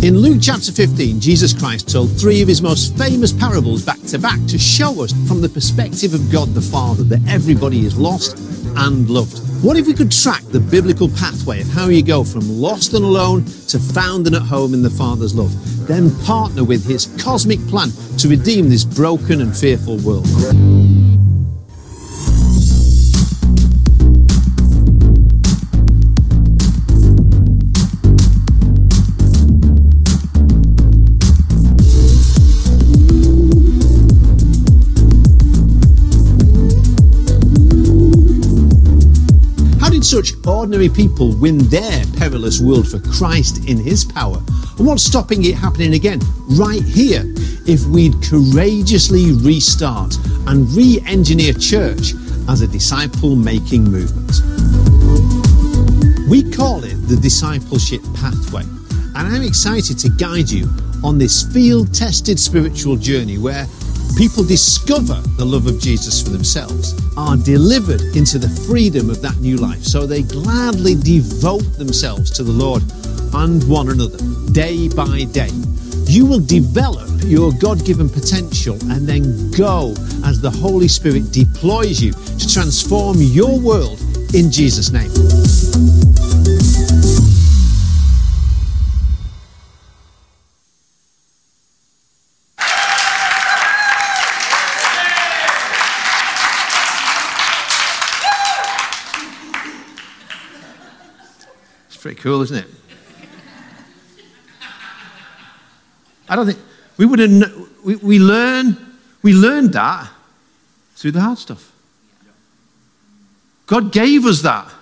[0.02, 4.18] In Luke chapter 15, Jesus Christ told three of his most famous parables back to
[4.18, 8.38] back to show us from the perspective of God the Father that everybody is lost
[8.74, 9.47] and loved.
[9.60, 13.04] What if we could track the biblical pathway of how you go from lost and
[13.04, 15.52] alone to found and at home in the Father's love,
[15.88, 20.87] then partner with his cosmic plan to redeem this broken and fearful world?
[40.02, 44.38] Such ordinary people win their perilous world for Christ in His power?
[44.78, 47.22] And what's stopping it happening again right here
[47.66, 52.14] if we'd courageously restart and re engineer church
[52.48, 54.40] as a disciple making movement?
[56.28, 60.68] We call it the discipleship pathway, and I'm excited to guide you
[61.02, 63.66] on this field tested spiritual journey where
[64.16, 69.36] people discover the love of Jesus for themselves, are delivered into the freedom of that
[69.38, 69.82] new life.
[69.82, 72.82] So they gladly devote themselves to the Lord
[73.34, 74.18] and one another
[74.52, 75.50] day by day.
[76.06, 79.94] You will develop your God given potential and then go
[80.24, 84.00] as the Holy Spirit deploys you to transform your world
[84.34, 85.10] in Jesus' name.
[102.08, 102.66] Pretty cool, isn't it?
[106.26, 106.58] I don't think
[106.96, 107.68] we would have.
[107.84, 108.78] We, we learn.
[109.20, 110.08] We learned that
[110.94, 111.70] through the hard stuff.
[113.66, 114.72] God gave us that.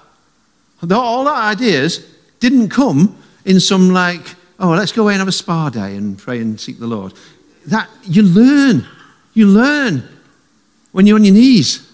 [0.89, 2.09] All our ideas
[2.39, 4.23] didn't come in some like,
[4.61, 7.13] oh, let's go away and have a spa day and pray and seek the Lord.
[7.67, 8.87] That you learn.
[9.35, 10.09] You learn
[10.93, 11.93] when you're on your knees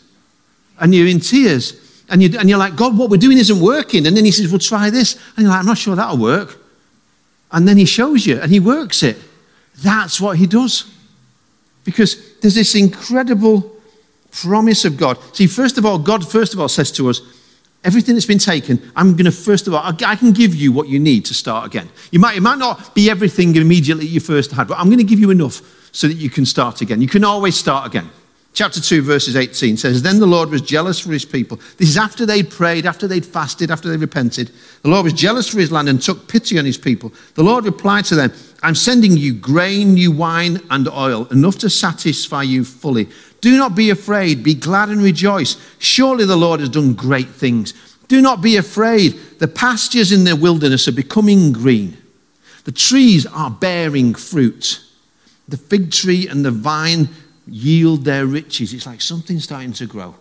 [0.78, 4.06] and you're in tears and, you, and you're like, God, what we're doing isn't working.
[4.06, 5.14] And then he says, Well, try this.
[5.36, 6.58] And you're like, I'm not sure that'll work.
[7.50, 9.16] And then he shows you and he works it.
[9.82, 10.90] That's what he does.
[11.84, 13.76] Because there's this incredible
[14.30, 15.18] promise of God.
[15.34, 17.20] See, first of all, God, first of all, says to us,
[17.84, 20.86] Everything that's been taken, I'm going to, first of all, I can give you what
[20.86, 21.88] you need to start again.
[22.12, 25.04] You might, it might not be everything immediately you first had, but I'm going to
[25.04, 27.02] give you enough so that you can start again.
[27.02, 28.08] You can always start again.
[28.54, 31.58] Chapter 2, verses 18 says, Then the Lord was jealous for his people.
[31.78, 34.50] This is after they'd prayed, after they'd fasted, after they repented.
[34.82, 37.14] The Lord was jealous for his land and took pity on his people.
[37.34, 38.30] The Lord replied to them,
[38.62, 43.08] I'm sending you grain, new wine, and oil, enough to satisfy you fully.
[43.40, 45.56] Do not be afraid, be glad and rejoice.
[45.78, 47.72] Surely the Lord has done great things.
[48.06, 49.12] Do not be afraid.
[49.38, 51.96] The pastures in the wilderness are becoming green.
[52.64, 54.80] The trees are bearing fruit.
[55.48, 57.08] The fig tree and the vine
[57.46, 58.72] yield their riches.
[58.72, 60.14] It's like something starting to grow.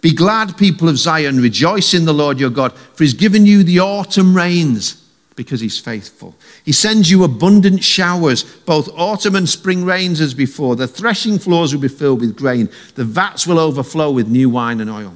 [0.00, 1.40] Be glad, people of Zion.
[1.40, 4.96] Rejoice in the Lord your God, for he's given you the autumn rains
[5.36, 6.34] because he's faithful.
[6.64, 10.76] He sends you abundant showers, both autumn and spring rains as before.
[10.76, 14.80] The threshing floors will be filled with grain, the vats will overflow with new wine
[14.80, 15.14] and oil.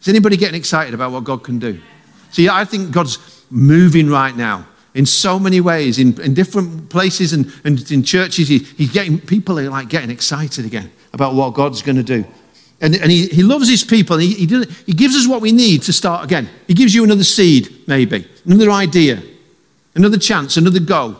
[0.00, 1.80] Is anybody getting excited about what God can do?
[2.30, 3.18] See, I think God's
[3.50, 8.48] moving right now in so many ways, in, in different places and, and in churches.
[8.48, 12.24] He, he's getting, people are like getting excited again about what God's going to do.
[12.80, 14.16] And, and he, he loves his people.
[14.16, 16.48] And he, he, he gives us what we need to start again.
[16.66, 19.22] He gives you another seed, maybe, another idea,
[19.94, 21.16] another chance, another go.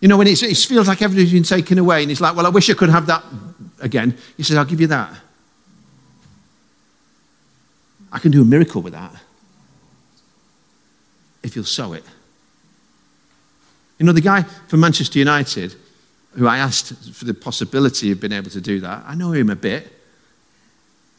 [0.00, 2.50] You know, when it feels like everything's been taken away and it's like, well, I
[2.50, 3.24] wish I could have that
[3.80, 4.16] again.
[4.36, 5.12] He says, I'll give you that.
[8.12, 9.14] I can do a miracle with that
[11.42, 12.04] if you'll sow it.
[14.02, 15.76] You know, the guy from Manchester United,
[16.32, 19.48] who I asked for the possibility of being able to do that, I know him
[19.48, 19.92] a bit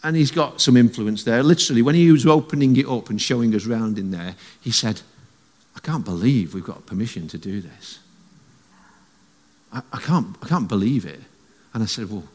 [0.03, 1.41] and he's got some influence there.
[1.43, 4.99] Literally, when he was opening it up and showing us round in there, he said,
[5.77, 7.99] I can't believe we've got permission to do this.
[9.71, 11.21] I, I can't, I can't believe it.
[11.73, 12.25] And I said, Well,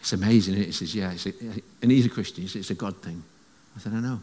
[0.00, 0.54] it's amazing.
[0.54, 1.14] He says, Yeah.
[1.82, 2.42] And he's a Christian.
[2.42, 3.24] He said, It's a God thing.
[3.76, 4.20] I said, I know.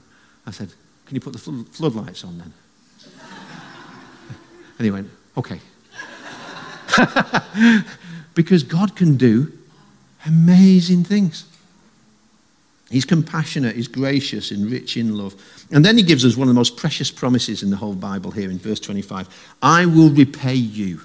[0.47, 0.73] I said,
[1.07, 2.53] Can you put the floodlights on then?
[4.77, 5.59] and he went, Okay.
[8.35, 9.51] because God can do
[10.25, 11.45] amazing things.
[12.89, 15.33] He's compassionate, he's gracious, and rich in love.
[15.71, 18.29] And then he gives us one of the most precious promises in the whole Bible
[18.31, 21.01] here in verse 25 I will repay you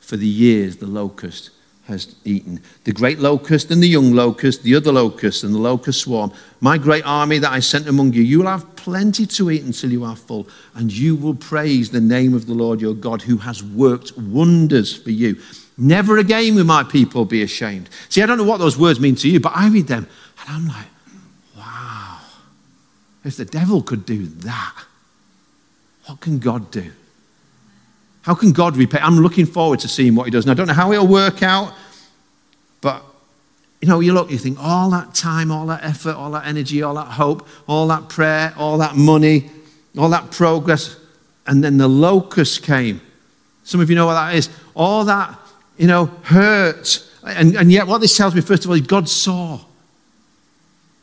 [0.00, 1.50] for the years the locust
[1.84, 2.60] has eaten.
[2.84, 6.78] The great locust and the young locust, the other locust and the locust swarm, my
[6.78, 10.04] great army that I sent among you, you will have plenty to eat until you
[10.04, 13.62] are full, and you will praise the name of the Lord your God who has
[13.62, 15.40] worked wonders for you.
[15.76, 17.88] Never again will my people be ashamed.
[18.08, 20.06] See, I don't know what those words mean to you, but I read them
[20.40, 20.86] and I'm like,
[21.56, 22.20] wow,
[23.24, 24.74] if the devil could do that,
[26.06, 26.92] what can God do?
[28.22, 28.98] How can God repay?
[29.00, 30.44] I'm looking forward to seeing what he does.
[30.44, 31.74] And I don't know how it'll work out,
[32.80, 33.04] but
[33.80, 36.82] you know, you look, you think, all that time, all that effort, all that energy,
[36.82, 39.50] all that hope, all that prayer, all that money,
[39.98, 40.96] all that progress,
[41.48, 43.00] and then the locust came.
[43.64, 44.48] Some of you know what that is.
[44.74, 45.36] All that,
[45.76, 47.08] you know, hurt.
[47.24, 49.60] And, and yet, what this tells me, first of all, is God saw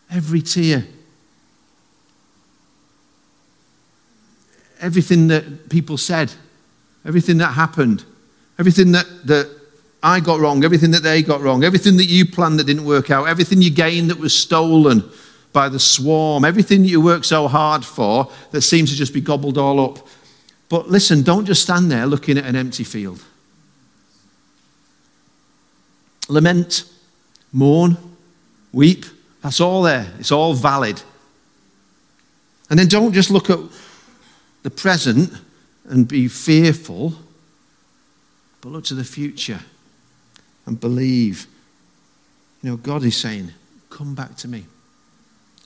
[0.10, 0.86] every tear.
[4.80, 6.32] everything that people said,
[7.06, 8.04] everything that happened,
[8.58, 9.50] everything that, that
[10.02, 13.12] I got wrong, everything that they got wrong, everything that you planned that didn't work
[13.12, 15.04] out, everything you gained that was stolen
[15.52, 19.22] by the swarm, everything that you worked so hard for that seems to just be
[19.22, 20.08] gobbled all up.
[20.70, 23.24] But listen, don't just stand there looking at an empty field.
[26.28, 26.84] Lament,
[27.52, 27.98] mourn,
[28.72, 29.06] weep.
[29.42, 30.14] That's all there.
[30.20, 31.02] It's all valid.
[32.70, 33.60] And then don't just look at
[34.62, 35.34] the present
[35.90, 37.14] and be fearful,
[38.62, 39.60] but look to the future
[40.66, 41.48] and believe.
[42.62, 43.52] You know, God is saying,
[43.90, 44.66] Come back to me,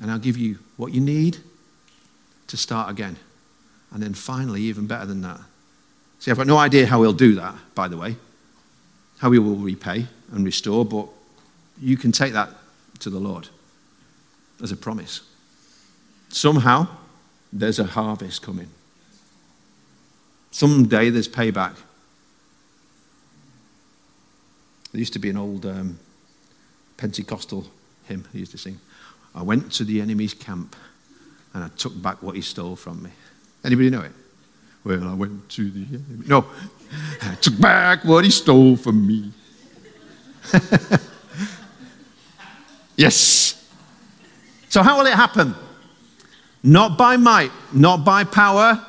[0.01, 1.37] and I'll give you what you need
[2.47, 3.17] to start again.
[3.91, 5.39] And then finally, even better than that.
[6.19, 8.15] See, I've got no idea how he'll do that, by the way,
[9.19, 11.09] how he will repay and restore, but
[11.79, 12.49] you can take that
[12.99, 13.49] to the Lord
[14.61, 15.21] as a promise.
[16.29, 16.87] Somehow,
[17.51, 18.69] there's a harvest coming.
[20.53, 21.75] Someday there's payback.
[24.91, 25.99] There used to be an old um,
[26.95, 27.65] Pentecostal
[28.05, 28.79] hymn he used to sing.
[29.33, 30.75] I went to the enemy's camp
[31.53, 33.09] and I took back what he stole from me.
[33.65, 34.11] Anybody know it?
[34.85, 36.27] Well, I went to the enemy.
[36.27, 36.45] No,
[37.23, 39.31] I took back what he stole from me.
[42.95, 43.67] Yes.
[44.69, 45.55] So, how will it happen?
[46.61, 48.85] Not by might, not by power,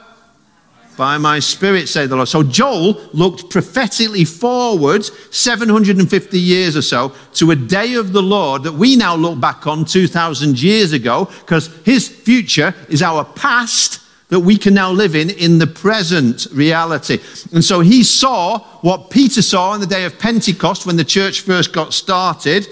[0.97, 2.29] by my spirit, say the Lord.
[2.29, 8.63] So Joel looked prophetically forward 750 years or so to a day of the Lord
[8.65, 14.01] that we now look back on 2,000 years ago because his future is our past
[14.29, 17.19] that we can now live in in the present reality.
[17.53, 21.43] And so he saw what Peter saw on the day of Pentecost when the church
[21.43, 22.67] first got started.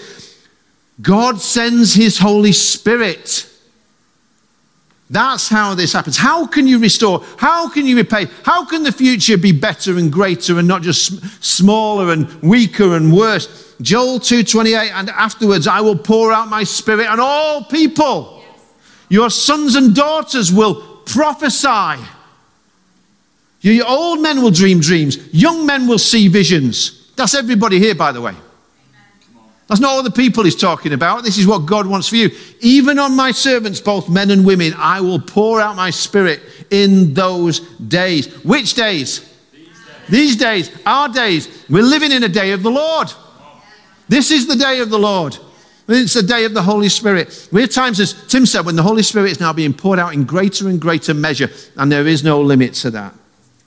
[1.00, 3.48] God sends his Holy Spirit
[5.12, 6.16] that's how this happens.
[6.16, 7.22] How can you restore?
[7.36, 8.28] How can you repay?
[8.44, 13.14] How can the future be better and greater and not just smaller and weaker and
[13.14, 13.74] worse?
[13.82, 18.42] Joel 2:28 and afterwards I will pour out my spirit on all people.
[19.10, 22.00] Your sons and daughters will prophesy.
[23.60, 25.18] Your old men will dream dreams.
[25.30, 27.10] Young men will see visions.
[27.16, 28.34] That's everybody here, by the way.
[29.72, 31.24] That's not all the people he's talking about.
[31.24, 32.30] This is what God wants for you.
[32.60, 37.14] Even on my servants, both men and women, I will pour out my spirit in
[37.14, 38.26] those days.
[38.44, 39.20] Which days?
[39.50, 41.64] These days, These days our days.
[41.70, 43.14] We're living in a day of the Lord.
[44.10, 45.38] This is the day of the Lord.
[45.88, 47.48] It's the day of the Holy Spirit.
[47.50, 50.24] We're times, as Tim said, when the Holy Spirit is now being poured out in
[50.24, 51.48] greater and greater measure,
[51.78, 53.14] and there is no limit to that.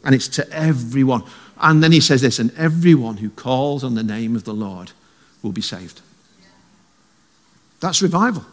[0.04, 1.24] And it's to everyone.
[1.58, 4.92] And then he says this, and everyone who calls on the name of the Lord
[5.46, 6.02] will be saved.
[7.80, 8.44] That's revival.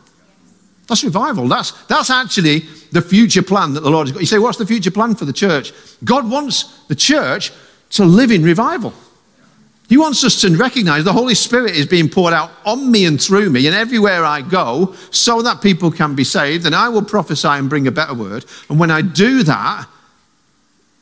[0.86, 1.48] That's revival.
[1.48, 2.60] That's, that's actually
[2.92, 4.20] the future plan that the Lord has got.
[4.20, 5.72] You say, what's the future plan for the church?
[6.04, 7.50] God wants the church
[7.90, 8.92] to live in revival.
[9.88, 13.20] He wants us to recognize the Holy Spirit is being poured out on me and
[13.20, 16.66] through me and everywhere I go so that people can be saved.
[16.66, 18.44] And I will prophesy and bring a better word.
[18.68, 19.86] And when I do that,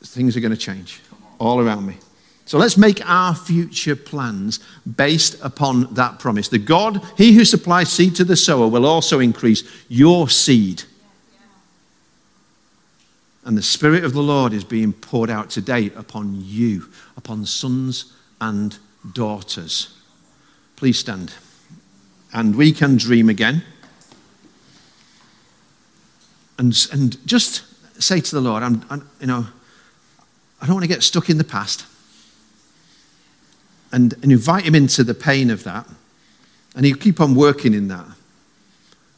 [0.03, 0.99] things are going to change
[1.39, 1.97] all around me.
[2.51, 4.59] So let's make our future plans
[4.97, 6.49] based upon that promise.
[6.49, 10.83] The God, he who supplies seed to the sower, will also increase your seed.
[13.45, 18.11] And the Spirit of the Lord is being poured out today upon you, upon sons
[18.41, 18.77] and
[19.13, 19.97] daughters.
[20.75, 21.33] Please stand.
[22.33, 23.63] And we can dream again.
[26.57, 27.63] And, and just
[28.03, 29.47] say to the Lord, I'm, I'm you know,
[30.61, 31.85] I don't want to get stuck in the past
[33.91, 35.87] and, and invite him into the pain of that.
[36.75, 38.05] And he'll keep on working in that.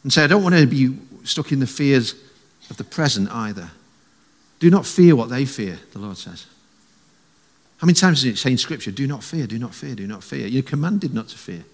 [0.03, 2.15] And say, I don't want to be stuck in the fears
[2.69, 3.69] of the present either.
[4.59, 6.45] Do not fear what they fear, the Lord says.
[7.77, 10.07] How many times does it say in Scripture, do not fear, do not fear, do
[10.07, 10.47] not fear?
[10.47, 11.65] You're commanded not to fear.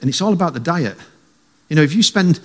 [0.00, 0.96] And it's all about the diet.
[1.68, 2.40] You know, if you spend,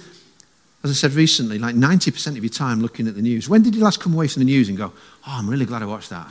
[0.84, 3.76] as I said recently, like 90% of your time looking at the news, when did
[3.76, 4.91] you last come away from the news and go,
[5.26, 6.28] oh, I'm really glad I watched that?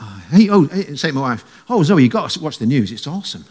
[0.00, 2.66] Uh, hey, oh, hey, say to my wife, oh, Zoe, you've got to watch the
[2.66, 2.90] news.
[2.90, 3.44] It's awesome.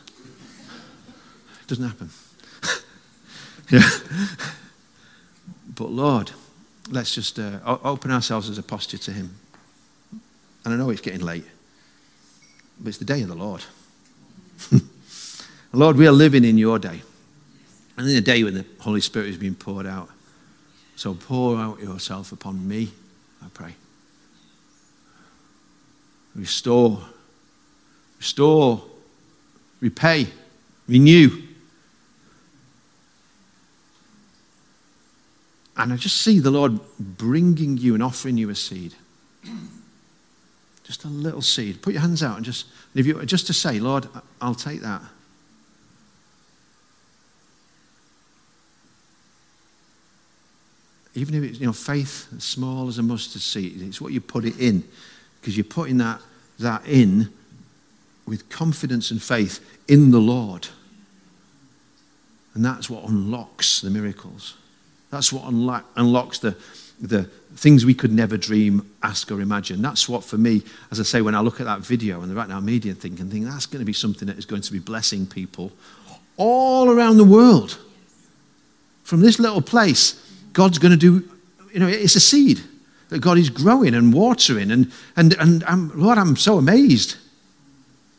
[1.61, 2.09] It doesn't happen.
[3.69, 3.87] yeah.
[5.75, 6.31] But Lord,
[6.89, 9.35] let's just uh, open ourselves as a posture to Him.
[10.65, 11.45] And I know it's getting late,
[12.79, 13.63] but it's the day of the Lord.
[15.71, 17.01] Lord, we are living in your day.
[17.95, 20.09] And in a day when the Holy Spirit is being poured out.
[20.95, 22.91] So pour out yourself upon me,
[23.41, 23.75] I pray.
[26.35, 27.01] Restore,
[28.17, 28.83] restore,
[29.81, 30.27] repay,
[30.87, 31.43] renew.
[35.75, 38.95] And I just see the Lord bringing you and offering you a seed.
[40.83, 41.81] Just a little seed.
[41.81, 42.65] Put your hands out and just,
[42.95, 44.07] if you, just to say, Lord,
[44.41, 45.01] I'll take that.
[51.15, 54.19] Even if it's you know, faith as small as a mustard seed, it's what you
[54.19, 54.83] put it in
[55.39, 56.21] because you're putting that,
[56.59, 57.31] that in
[58.25, 60.67] with confidence and faith in the Lord.
[62.53, 64.55] And that's what unlocks the miracles.
[65.11, 66.55] That's what unlock, unlocks the,
[67.01, 67.23] the
[67.55, 69.81] things we could never dream, ask, or imagine.
[69.81, 70.61] That's what, for me,
[70.91, 73.19] as I say, when I look at that video and the Right Now Media thing
[73.19, 75.71] and think that's going to be something that is going to be blessing people
[76.37, 77.79] all around the world.
[79.03, 80.23] From this little place,
[80.53, 81.27] God's going to do,
[81.73, 82.61] you know, it's a seed
[83.09, 84.71] that God is growing and watering.
[84.71, 87.17] And, and, and I'm, Lord, I'm so amazed.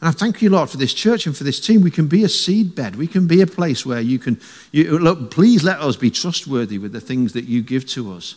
[0.01, 1.83] And I thank you, Lord, for this church and for this team.
[1.83, 2.97] We can be a seed bed.
[2.97, 4.41] We can be a place where you can,
[4.73, 8.37] you, look, please let us be trustworthy with the things that you give to us.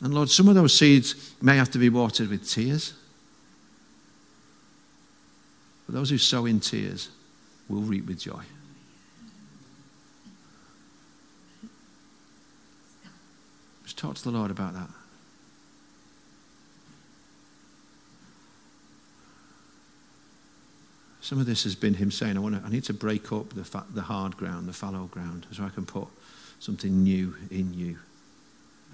[0.00, 2.92] And Lord, some of those seeds may have to be watered with tears.
[5.86, 7.08] But those who sow in tears
[7.68, 8.42] will reap with joy.
[13.96, 14.88] Talk to the Lord about that.
[21.20, 23.50] Some of this has been him saying, I, want to, I need to break up
[23.50, 26.08] the, fa- the hard ground, the fallow ground, so I can put
[26.58, 27.98] something new in you.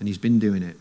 [0.00, 0.76] And he's been doing it.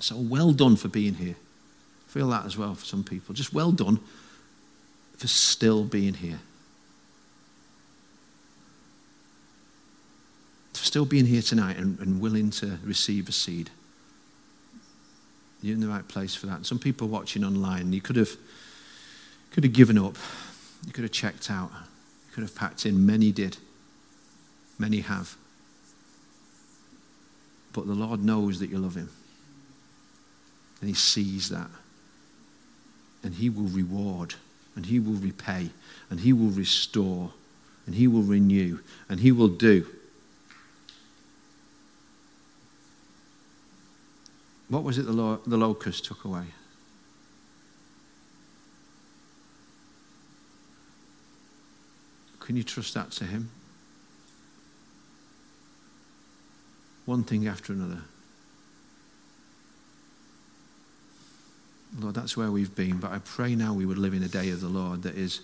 [0.00, 1.36] So well done for being here.
[1.36, 3.34] I feel that as well for some people.
[3.34, 4.00] Just well done
[5.16, 6.40] for still being here.
[10.88, 13.70] Still being here tonight and, and willing to receive a seed.
[15.62, 16.56] You're in the right place for that.
[16.56, 18.30] And some people watching online, you could have
[19.52, 20.16] could have given up.
[20.86, 21.70] You could have checked out.
[21.72, 23.04] You could have packed in.
[23.04, 23.56] Many did.
[24.78, 25.36] Many have.
[27.72, 29.10] But the Lord knows that you love Him.
[30.80, 31.70] And He sees that.
[33.22, 34.34] And He will reward.
[34.76, 35.70] And He will repay.
[36.10, 37.32] And He will restore.
[37.86, 38.78] And He will renew.
[39.08, 39.86] And He will do.
[44.68, 46.44] What was it the, lo- the locust took away?
[52.40, 53.50] Can you trust that to Him?
[57.04, 58.02] One thing after another.
[61.98, 64.50] Lord, that's where we've been, but I pray now we would live in a day
[64.50, 65.40] of the Lord that is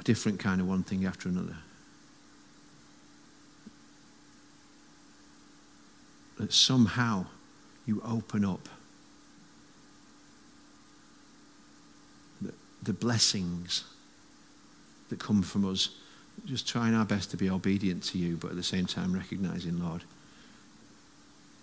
[0.00, 1.56] a different kind of one thing after another.
[6.44, 7.24] That somehow
[7.86, 8.68] you open up
[12.42, 13.84] the, the blessings
[15.08, 15.88] that come from us
[16.44, 19.82] just trying our best to be obedient to you, but at the same time recognizing,
[19.82, 20.04] Lord,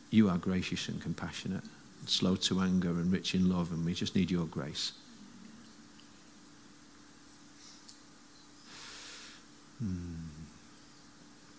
[0.10, 1.64] you are gracious and compassionate,
[2.00, 4.94] and slow to anger and rich in love, and we just need your grace.
[9.78, 10.16] Hmm.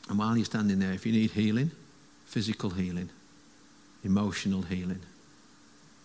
[0.08, 1.70] And while you're standing there, if you need healing,
[2.32, 3.10] physical healing,
[4.04, 5.00] emotional healing,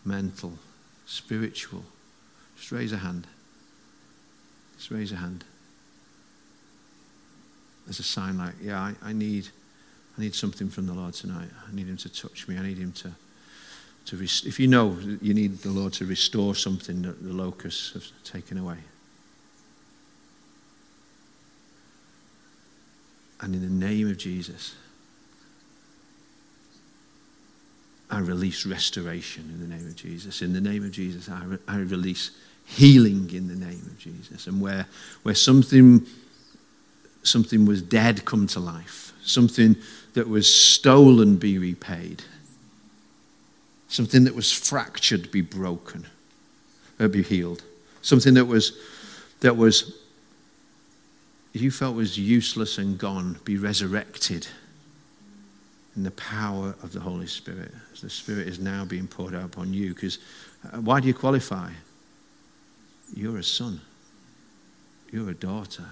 [0.03, 0.51] mental,
[1.05, 1.86] spiritual,
[2.57, 3.25] just raise a hand.
[4.75, 5.45] Just raise a hand
[7.88, 9.47] as a sign like, yeah, I, I, need,
[10.17, 11.47] I need something from the Lord tonight.
[11.65, 12.57] I need him to touch me.
[12.57, 13.13] I need him to,
[14.07, 17.93] to rest- if you know you need the Lord to restore something that the locusts
[17.93, 18.80] have taken away.
[23.39, 24.75] And in the name of Jesus,
[28.10, 30.41] I release restoration in the name of Jesus.
[30.41, 32.32] In the name of Jesus, I, re- I release
[32.66, 34.47] healing in the name of Jesus.
[34.47, 34.86] And where,
[35.24, 36.05] where something
[37.24, 39.76] something was dead come to life, something
[40.14, 42.24] that was stolen be repaid,
[43.89, 46.08] something that was fractured be broken,
[46.99, 47.64] or be healed,
[48.01, 48.78] something that was
[49.41, 49.99] that was
[51.53, 54.47] you felt was useless and gone be resurrected
[55.97, 57.71] in the power of the Holy Spirit.
[58.01, 60.19] The Spirit is now being poured out upon you, because
[60.71, 61.71] uh, why do you qualify?
[63.13, 63.81] You're a son.
[65.11, 65.85] You're a daughter.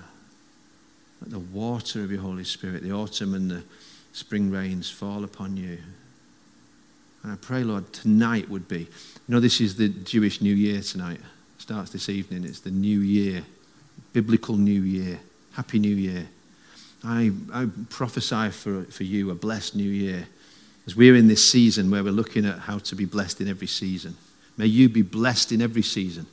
[1.21, 3.63] Let the water of your Holy Spirit, the autumn and the
[4.13, 5.79] spring rains fall upon you.
[7.23, 8.81] And I pray, Lord, tonight would be.
[8.81, 8.87] You
[9.29, 11.17] know, this is the Jewish New Year tonight.
[11.17, 12.43] It starts this evening.
[12.43, 13.43] It's the New Year,
[14.13, 15.19] biblical New Year.
[15.53, 16.27] Happy New Year.
[17.05, 20.27] I, I prophesy for, for you a blessed New Year
[20.85, 23.67] as we're in this season where we're looking at how to be blessed in every
[23.67, 24.15] season.
[24.57, 26.25] May you be blessed in every season.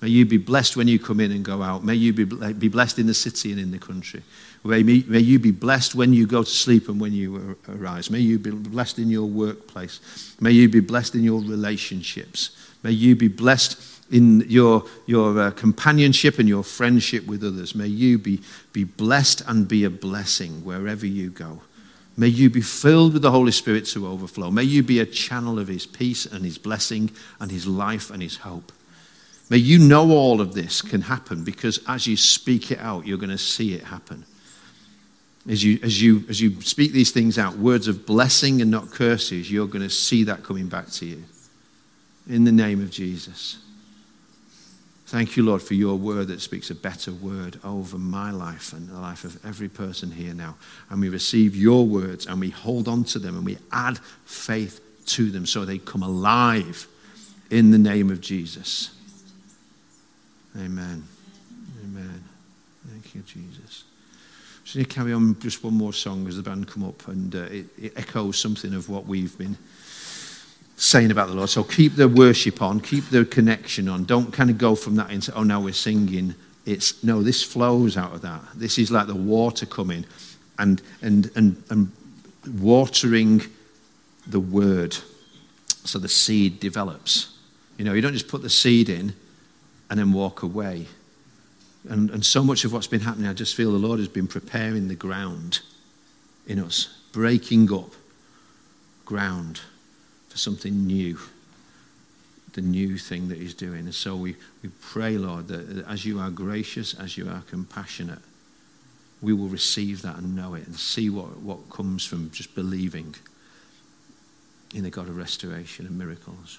[0.00, 1.84] May you be blessed when you come in and go out.
[1.84, 4.22] May you be, be blessed in the city and in the country.
[4.64, 8.10] May, may you be blessed when you go to sleep and when you arise.
[8.10, 10.34] May you be blessed in your workplace.
[10.40, 12.56] May you be blessed in your relationships.
[12.82, 17.74] May you be blessed in your, your uh, companionship and your friendship with others.
[17.74, 18.40] May you be,
[18.72, 21.62] be blessed and be a blessing wherever you go.
[22.16, 24.50] May you be filled with the Holy Spirit to overflow.
[24.50, 28.22] May you be a channel of His peace and His blessing and His life and
[28.22, 28.72] His hope.
[29.48, 33.18] May you know all of this can happen because as you speak it out, you're
[33.18, 34.24] going to see it happen.
[35.48, 38.90] As you, as, you, as you speak these things out, words of blessing and not
[38.90, 41.24] curses, you're going to see that coming back to you.
[42.28, 43.58] In the name of Jesus.
[45.10, 48.88] Thank you, Lord, for your word that speaks a better word over my life and
[48.88, 50.54] the life of every person here now.
[50.88, 54.80] And we receive your words and we hold on to them and we add faith
[55.06, 56.86] to them so they come alive
[57.50, 58.94] in the name of Jesus.
[60.56, 61.02] Amen.
[61.82, 62.24] Amen.
[62.88, 63.82] Thank you, Jesus.
[64.64, 67.38] So you carry on just one more song as the band come up, and uh,
[67.50, 69.58] it, it echoes something of what we've been
[70.80, 71.50] saying about the Lord.
[71.50, 74.04] So keep the worship on, keep the connection on.
[74.04, 76.34] Don't kind of go from that into, oh, now we're singing.
[76.64, 78.40] It's no, this flows out of that.
[78.54, 80.06] This is like the water coming
[80.58, 81.92] and and and and
[82.60, 83.42] watering
[84.26, 84.96] the word
[85.84, 87.36] so the seed develops.
[87.76, 89.14] You know, you don't just put the seed in
[89.90, 90.86] and then walk away.
[91.88, 94.26] And, and so much of what's been happening, I just feel the Lord has been
[94.26, 95.60] preparing the ground
[96.46, 97.92] in us, breaking up
[99.06, 99.62] ground
[100.30, 101.18] for something new,
[102.54, 103.80] the new thing that He's doing.
[103.80, 108.20] And so we, we pray, Lord, that as you are gracious, as you are compassionate,
[109.20, 113.14] we will receive that and know it and see what, what comes from just believing
[114.74, 116.58] in the God of restoration and miracles.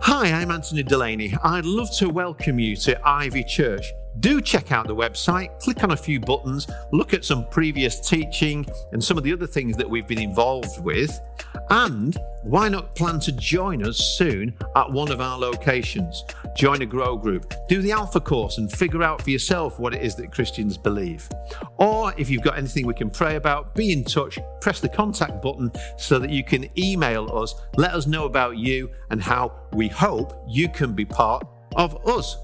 [0.00, 1.34] Hi, I'm Anthony Delaney.
[1.42, 3.84] I'd love to welcome you to Ivy Church.
[4.20, 8.66] Do check out the website, click on a few buttons, look at some previous teaching
[8.92, 11.20] and some of the other things that we've been involved with.
[11.68, 16.24] And why not plan to join us soon at one of our locations?
[16.56, 20.02] Join a grow group, do the Alpha course, and figure out for yourself what it
[20.02, 21.28] is that Christians believe.
[21.76, 25.42] Or if you've got anything we can pray about, be in touch, press the contact
[25.42, 29.88] button so that you can email us, let us know about you and how we
[29.88, 31.46] hope you can be part
[31.76, 32.34] of us.